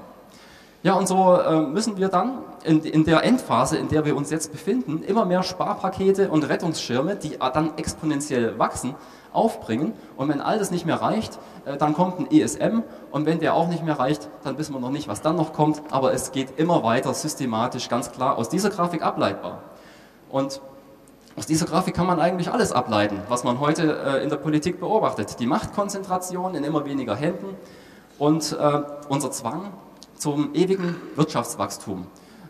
Ja, 0.82 0.94
und 0.94 1.10
so 1.10 1.36
äh, 1.36 1.60
müssen 1.60 1.98
wir 1.98 2.08
dann 2.08 2.40
in, 2.64 2.82
in, 2.84 3.04
der 3.04 3.26
Endphase, 3.26 3.76
in 3.76 3.90
der 3.90 4.06
wir 4.06 4.16
uns 4.16 4.30
jetzt 4.32 4.54
befinden, 4.54 5.04
immer 5.04 5.26
mehr 5.26 5.44
Sparpakete 5.44 6.30
und 6.30 6.48
Rettungsschirme, 6.48 7.18
die 7.18 7.38
dann 7.38 7.78
exponentiell 7.78 8.58
wachsen, 8.58 8.96
aufbringen. 9.34 9.94
Und 10.16 10.30
wenn 10.30 10.40
all 10.40 10.58
das 10.58 10.72
nicht 10.72 10.86
mehr 10.86 11.02
reicht, 11.02 11.38
äh, 11.66 11.76
dann 11.76 11.94
kommt 11.94 12.20
ein 12.20 12.32
ESM. 12.32 12.84
Und 13.12 13.26
wenn 13.26 13.40
der 13.40 13.56
auch 13.56 13.68
nicht 13.68 13.84
mehr 13.84 14.00
reicht, 14.00 14.30
dann 14.46 14.58
wissen 14.58 14.74
wir 14.74 14.80
noch 14.80 14.90
nicht, 14.90 15.10
was 15.10 15.22
dann 15.22 15.36
noch 15.36 15.52
kommt. 15.52 15.82
Aber 15.92 16.14
es 16.14 16.32
geht 16.32 16.58
immer 16.58 16.82
weiter 16.82 17.14
systematisch, 17.14 17.90
ganz 17.90 18.12
klar 18.14 18.38
aus 18.38 18.48
dieser 18.48 18.70
Grafik 18.70 19.02
ableitbar. 19.02 19.64
Und 20.30 20.62
aus 21.36 21.46
dieser 21.46 21.66
Grafik 21.66 21.94
kann 21.94 22.08
man 22.08 22.22
eigentlich 22.22 22.52
alles 22.52 22.72
ableiten, 22.72 23.22
was 23.28 23.44
man 23.44 23.60
heute 23.60 23.98
äh, 24.02 24.24
in 24.24 24.30
der 24.30 24.38
Politik 24.38 24.80
beobachtet. 24.80 25.42
Die 25.42 25.46
Machtkonzentration 25.46 26.56
in 26.56 26.64
immer 26.64 26.86
weniger 26.86 27.16
Händen 27.16 27.58
und 28.18 28.58
äh, 28.58 28.82
unser 29.10 29.32
Zwang, 29.32 29.72
zum 30.20 30.54
ewigen 30.54 30.96
Wirtschaftswachstum. 31.16 32.06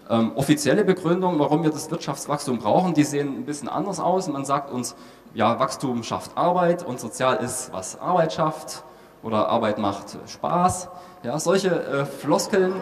Ähm, 0.09 0.31
offizielle 0.35 0.83
Begründung, 0.83 1.37
warum 1.39 1.63
wir 1.63 1.69
das 1.69 1.89
Wirtschaftswachstum 1.91 2.57
brauchen, 2.57 2.95
die 2.95 3.03
sehen 3.03 3.37
ein 3.37 3.45
bisschen 3.45 3.69
anders 3.69 3.99
aus. 3.99 4.27
Man 4.27 4.43
sagt 4.43 4.71
uns, 4.71 4.95
ja, 5.35 5.59
Wachstum 5.59 6.03
schafft 6.03 6.35
Arbeit 6.35 6.83
und 6.83 6.99
sozial 6.99 7.37
ist, 7.37 7.71
was 7.71 7.99
Arbeit 8.01 8.33
schafft 8.33 8.83
oder 9.21 9.49
Arbeit 9.49 9.77
macht 9.77 10.17
Spaß. 10.27 10.89
Ja, 11.21 11.37
solche 11.37 11.69
äh, 11.69 12.05
Floskeln 12.05 12.73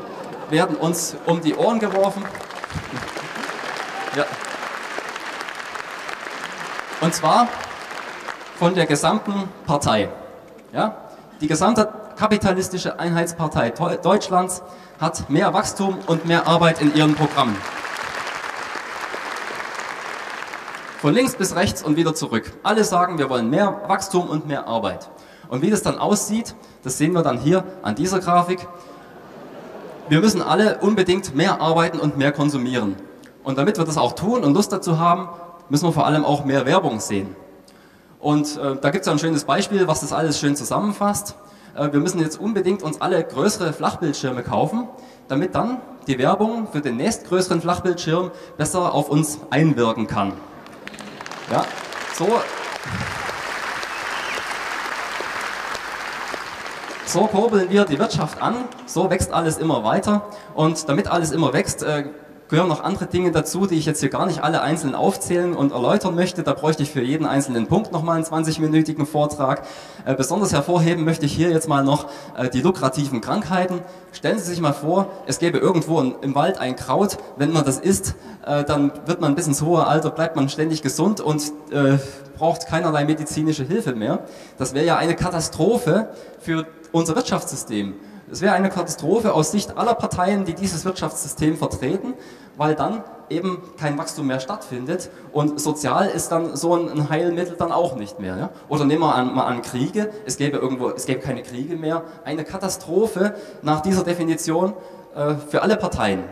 werden 0.50 0.78
uns 0.78 1.18
um 1.26 1.42
die 1.42 1.56
Ohren 1.56 1.80
geworfen. 1.80 2.24
ja. 4.16 4.26
Und 7.02 7.14
zwar 7.14 7.50
von 8.58 8.74
der 8.74 8.86
gesamten 8.86 9.50
Partei. 9.66 10.08
Ja? 10.72 10.96
Die 11.42 11.48
gesamte 11.48 12.07
kapitalistische 12.18 13.00
Einheitspartei 13.00 13.70
Deutschlands 13.70 14.64
hat 15.00 15.30
mehr 15.30 15.54
Wachstum 15.54 16.00
und 16.08 16.26
mehr 16.26 16.48
Arbeit 16.48 16.82
in 16.82 16.96
ihren 16.96 17.14
Programmen. 17.16 17.56
Von 21.00 21.14
links 21.14 21.36
bis 21.36 21.56
rechts 21.56 21.84
und 21.84 21.96
wieder 21.96 22.16
zurück. 22.16 22.52
Alle 22.64 22.84
sagen, 22.84 23.20
wir 23.20 23.30
wollen 23.30 23.52
mehr 23.52 23.84
Wachstum 23.88 24.28
und 24.30 24.48
mehr 24.48 24.68
Arbeit. 24.68 25.10
Und 25.48 25.62
wie 25.62 25.70
das 25.70 25.84
dann 25.84 26.00
aussieht, 26.00 26.56
das 26.84 26.98
sehen 26.98 27.14
wir 27.14 27.22
dann 27.22 27.38
hier 27.38 27.64
an 27.84 27.94
dieser 27.94 28.20
Grafik. 28.20 28.68
Wir 30.10 30.20
müssen 30.20 30.42
alle 30.42 30.80
unbedingt 30.80 31.36
mehr 31.36 31.62
arbeiten 31.62 32.00
und 32.00 32.18
mehr 32.18 32.32
konsumieren. 32.32 32.96
Und 33.44 33.60
damit 33.60 33.78
wir 33.78 33.86
das 33.86 33.98
auch 33.98 34.14
tun 34.14 34.44
und 34.44 34.56
Lust 34.56 34.74
dazu 34.74 34.98
haben, 34.98 35.30
müssen 35.70 35.86
wir 35.86 35.94
vor 35.94 36.08
allem 36.08 36.26
auch 36.26 36.46
mehr 36.46 36.66
Werbung 36.66 37.00
sehen. 37.00 37.36
Und 38.20 38.58
äh, 38.58 38.76
da 38.82 38.90
gibt 38.90 39.06
es 39.06 39.12
ein 39.12 39.20
schönes 39.20 39.44
Beispiel, 39.44 39.88
was 39.88 40.02
das 40.02 40.12
alles 40.14 40.40
schön 40.40 40.56
zusammenfasst. 40.56 41.36
Äh, 41.78 41.94
wir 41.94 42.00
müssen 42.00 42.20
jetzt 42.20 42.40
unbedingt 42.40 42.84
uns 42.84 43.00
alle 43.00 43.24
größere 43.24 43.72
Flachbildschirme 43.72 44.44
kaufen, 44.44 44.88
damit 45.28 45.56
dann 45.56 45.80
die 46.08 46.18
Werbung 46.18 46.68
für 46.72 46.82
den 46.82 46.98
nächstgrößeren 46.98 47.62
Flachbildschirm 47.62 48.32
besser 48.58 48.94
auf 48.94 49.10
uns 49.10 49.40
einwirken 49.50 50.08
kann. 50.08 50.34
Ja, 51.52 51.66
so. 52.16 52.28
So 57.06 57.22
kurbeln 57.28 57.70
wir 57.70 57.86
die 57.86 58.00
Wirtschaft 58.00 58.42
an, 58.42 58.56
so 58.86 59.10
wächst 59.10 59.32
alles 59.32 59.58
immer 59.58 59.84
weiter 59.86 60.26
und 60.56 60.90
damit 60.90 61.08
alles 61.08 61.32
immer 61.32 61.54
wächst, 61.54 61.82
äh, 61.84 62.10
gehören 62.50 62.68
noch 62.68 62.84
andere 62.84 63.08
Dinge 63.08 63.32
dazu, 63.32 63.66
die 63.68 63.76
ich 63.76 63.86
jetzt 63.86 64.00
hier 64.00 64.10
gar 64.10 64.26
nicht 64.26 64.44
alle 64.44 64.62
einzeln 64.62 64.96
aufzählen 64.96 65.56
und 65.56 65.72
erläutern 65.72 66.16
möchte. 66.16 66.44
Da 66.44 66.54
bräuchte 66.54 66.84
ich 66.84 66.92
für 66.92 67.02
jeden 67.02 67.26
einzelnen 67.26 67.68
Punkt 67.68 67.92
nochmal 67.92 68.16
einen 68.16 68.26
20-minütigen 68.26 69.06
Vortrag. 69.06 69.64
Äh, 70.06 70.16
besonders 70.16 70.54
hervorheben 70.54 71.04
möchte 71.04 71.26
ich 71.26 71.34
hier 71.34 71.50
jetzt 71.50 71.68
mal 71.68 71.84
noch 71.84 72.08
äh, 72.38 72.50
die 72.50 72.62
lukrativen 72.62 73.22
Krankheiten. 73.22 73.82
Stellen 74.12 74.40
Sie 74.40 74.46
sich 74.46 74.62
mal 74.62 74.74
vor, 74.74 75.12
es 75.26 75.40
gäbe 75.40 75.58
irgendwo 75.58 76.00
im 76.02 76.36
Wald 76.36 76.58
ein 76.58 76.76
Kraut. 76.76 77.18
Wenn 77.36 77.52
man 77.52 77.66
das 77.66 77.80
isst, 77.80 78.16
äh, 78.46 78.64
dann 78.64 78.92
wird 79.06 79.20
man 79.22 79.36
bis 79.36 79.48
ins 79.48 79.62
hohe 79.62 79.86
Alter, 79.86 80.10
bleibt 80.10 80.36
man 80.36 80.50
ständig 80.50 80.82
gesund 80.82 81.22
und 81.22 81.52
braucht 82.38 82.68
keinerlei 82.68 83.04
medizinische 83.04 83.64
Hilfe 83.64 83.94
mehr. 83.94 84.20
Das 84.58 84.74
wäre 84.74 84.86
ja 84.86 84.98
eine 84.98 85.16
Katastrophe 85.16 86.10
für 86.40 86.66
unser 86.92 87.16
Wirtschaftssystem. 87.16 87.96
Es 88.30 88.42
wäre 88.42 88.54
eine 88.54 88.70
Katastrophe 88.70 89.34
aus 89.34 89.52
Sicht 89.52 89.78
aller 89.78 89.94
Parteien, 89.94 90.44
die 90.44 90.54
dieses 90.54 90.84
Wirtschaftssystem 90.84 91.56
vertreten, 91.56 92.14
weil 92.58 92.76
dann 92.76 93.04
eben 93.30 93.62
kein 93.80 93.98
Wachstum 93.98 94.28
mehr 94.28 94.40
stattfindet 94.40 95.10
und 95.32 95.60
sozial 95.60 96.08
ist 96.08 96.30
dann 96.30 96.56
so 96.56 96.76
ein 96.76 97.10
Heilmittel 97.10 97.56
dann 97.58 97.72
auch 97.72 97.96
nicht 97.96 98.20
mehr. 98.20 98.38
Ja? 98.38 98.50
Oder 98.68 98.86
nehmen 98.86 99.02
wir 99.02 99.16
an, 99.16 99.34
mal 99.34 99.46
an 99.46 99.62
Kriege, 99.62 100.10
es 100.26 100.38
gäbe 100.38 100.58
irgendwo, 100.58 100.90
es 100.90 101.06
gäbe 101.06 101.22
keine 101.22 101.42
Kriege 101.42 101.78
mehr. 101.78 102.04
Eine 102.26 102.44
Katastrophe 102.44 103.36
nach 103.62 103.82
dieser 103.82 104.04
Definition 104.04 104.74
äh, 105.16 105.36
für 105.36 105.62
alle 105.62 105.78
Parteien. 105.78 106.24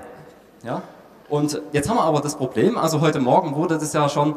Ja? 0.63 0.81
Und 1.29 1.61
jetzt 1.71 1.89
haben 1.89 1.97
wir 1.97 2.03
aber 2.03 2.21
das 2.21 2.35
Problem, 2.35 2.77
also 2.77 3.01
heute 3.01 3.19
Morgen 3.19 3.55
wurde 3.55 3.77
das 3.77 3.93
ja 3.93 4.07
schon 4.09 4.35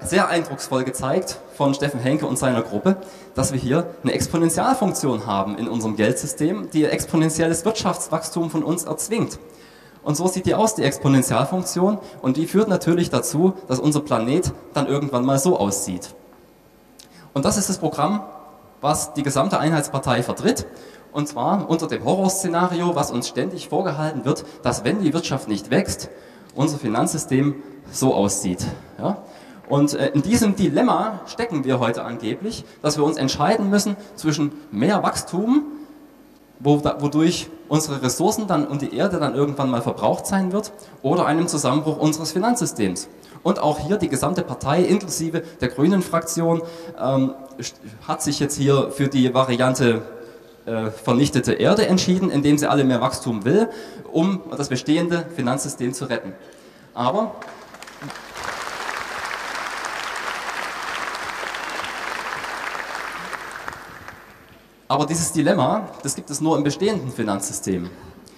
sehr 0.00 0.28
eindrucksvoll 0.28 0.84
gezeigt 0.84 1.38
von 1.54 1.74
Steffen 1.74 2.00
Henke 2.00 2.26
und 2.26 2.38
seiner 2.38 2.62
Gruppe, 2.62 2.96
dass 3.34 3.52
wir 3.52 3.58
hier 3.58 3.86
eine 4.02 4.12
Exponentialfunktion 4.12 5.26
haben 5.26 5.56
in 5.56 5.68
unserem 5.68 5.96
Geldsystem, 5.96 6.68
die 6.70 6.84
exponentielles 6.84 7.64
Wirtschaftswachstum 7.64 8.50
von 8.50 8.62
uns 8.62 8.84
erzwingt. 8.84 9.38
Und 10.02 10.16
so 10.16 10.26
sieht 10.28 10.44
die 10.44 10.54
aus, 10.54 10.74
die 10.74 10.82
Exponentialfunktion, 10.82 11.98
und 12.20 12.36
die 12.36 12.46
führt 12.46 12.68
natürlich 12.68 13.08
dazu, 13.08 13.54
dass 13.68 13.78
unser 13.78 14.00
Planet 14.00 14.52
dann 14.74 14.86
irgendwann 14.86 15.24
mal 15.24 15.38
so 15.38 15.58
aussieht. 15.58 16.14
Und 17.32 17.46
das 17.46 17.56
ist 17.56 17.70
das 17.70 17.78
Programm, 17.78 18.22
was 18.82 19.14
die 19.14 19.22
gesamte 19.22 19.58
Einheitspartei 19.58 20.22
vertritt. 20.22 20.66
Und 21.10 21.26
zwar 21.26 21.70
unter 21.70 21.86
dem 21.86 22.04
Horrorszenario, 22.04 22.94
was 22.94 23.10
uns 23.10 23.28
ständig 23.28 23.68
vorgehalten 23.68 24.26
wird, 24.26 24.44
dass 24.62 24.84
wenn 24.84 25.00
die 25.00 25.14
Wirtschaft 25.14 25.48
nicht 25.48 25.70
wächst, 25.70 26.10
unser 26.54 26.76
Finanzsystem 26.76 27.62
so 27.90 28.14
aussieht. 28.14 28.66
Ja? 28.98 29.22
Und 29.68 29.94
äh, 29.94 30.10
in 30.10 30.22
diesem 30.22 30.56
Dilemma 30.56 31.20
stecken 31.26 31.64
wir 31.64 31.80
heute 31.80 32.04
angeblich, 32.04 32.64
dass 32.82 32.96
wir 32.96 33.04
uns 33.04 33.16
entscheiden 33.16 33.70
müssen 33.70 33.96
zwischen 34.16 34.52
mehr 34.70 35.02
Wachstum, 35.02 35.64
wodurch 36.60 37.50
unsere 37.68 38.02
Ressourcen 38.02 38.46
dann 38.46 38.66
und 38.66 38.80
die 38.82 38.96
Erde 38.96 39.18
dann 39.18 39.34
irgendwann 39.34 39.70
mal 39.70 39.82
verbraucht 39.82 40.26
sein 40.26 40.52
wird, 40.52 40.72
oder 41.02 41.26
einem 41.26 41.48
Zusammenbruch 41.48 41.98
unseres 41.98 42.32
Finanzsystems. 42.32 43.08
Und 43.42 43.58
auch 43.58 43.78
hier 43.78 43.98
die 43.98 44.08
gesamte 44.08 44.42
Partei, 44.42 44.82
inklusive 44.82 45.42
der 45.60 45.68
Grünen 45.68 46.00
Fraktion, 46.00 46.62
ähm, 46.98 47.34
hat 48.06 48.22
sich 48.22 48.40
jetzt 48.40 48.56
hier 48.56 48.90
für 48.90 49.08
die 49.08 49.34
Variante 49.34 50.02
äh, 50.66 50.90
vernichtete 50.90 51.52
Erde 51.52 51.86
entschieden, 51.86 52.30
indem 52.30 52.56
sie 52.56 52.66
alle 52.66 52.84
mehr 52.84 53.02
Wachstum 53.02 53.44
will, 53.44 53.68
um 54.12 54.40
das 54.56 54.70
bestehende 54.70 55.26
Finanzsystem 55.36 55.92
zu 55.92 56.06
retten. 56.06 56.32
Aber 56.94 57.32
Aber 64.94 65.06
dieses 65.06 65.32
Dilemma, 65.32 65.88
das 66.04 66.14
gibt 66.14 66.30
es 66.30 66.40
nur 66.40 66.56
im 66.56 66.62
bestehenden 66.62 67.10
Finanzsystem. 67.10 67.90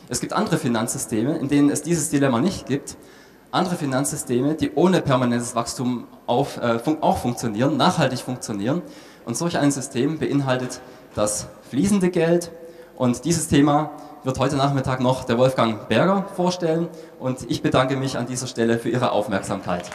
Es 0.09 0.21
gibt 0.21 0.33
andere 0.33 0.57
Finanzsysteme, 0.57 1.37
in 1.37 1.49
denen 1.49 1.69
es 1.69 1.83
dieses 1.83 2.09
Dilemma 2.09 2.41
nicht 2.41 2.65
gibt. 2.65 2.97
Andere 3.51 3.77
Finanzsysteme, 3.77 4.55
die 4.55 4.73
ohne 4.75 5.03
permanentes 5.03 5.55
Wachstum 5.55 6.07
auf, 6.25 6.57
äh, 6.57 6.79
fun 6.79 6.97
auch 7.03 7.19
funktionieren, 7.19 7.77
nachhaltig 7.77 8.21
funktionieren. 8.21 8.81
Und 9.27 9.37
solch 9.37 9.59
ein 9.59 9.71
System 9.71 10.19
beinhaltet 10.19 10.81
das 11.15 11.49
fließende 11.69 12.09
Geld. 12.09 12.51
Und 12.97 13.27
dieses 13.27 13.49
Thema 13.49 13.91
wird 14.25 14.39
heute 14.39 14.57
Nachmittag 14.57 15.01
noch 15.01 15.25
der 15.25 15.37
Wolfgang 15.37 15.89
Berger 15.89 16.25
vorstellen. 16.37 16.89
Und 17.21 17.51
ich 17.51 17.61
bedanke 17.61 17.97
mich 17.97 18.17
an 18.17 18.27
dieser 18.27 18.47
Stelle 18.47 18.79
für 18.79 18.89
Ihre 18.89 19.13
Aufmerksamkeit. 19.13 19.91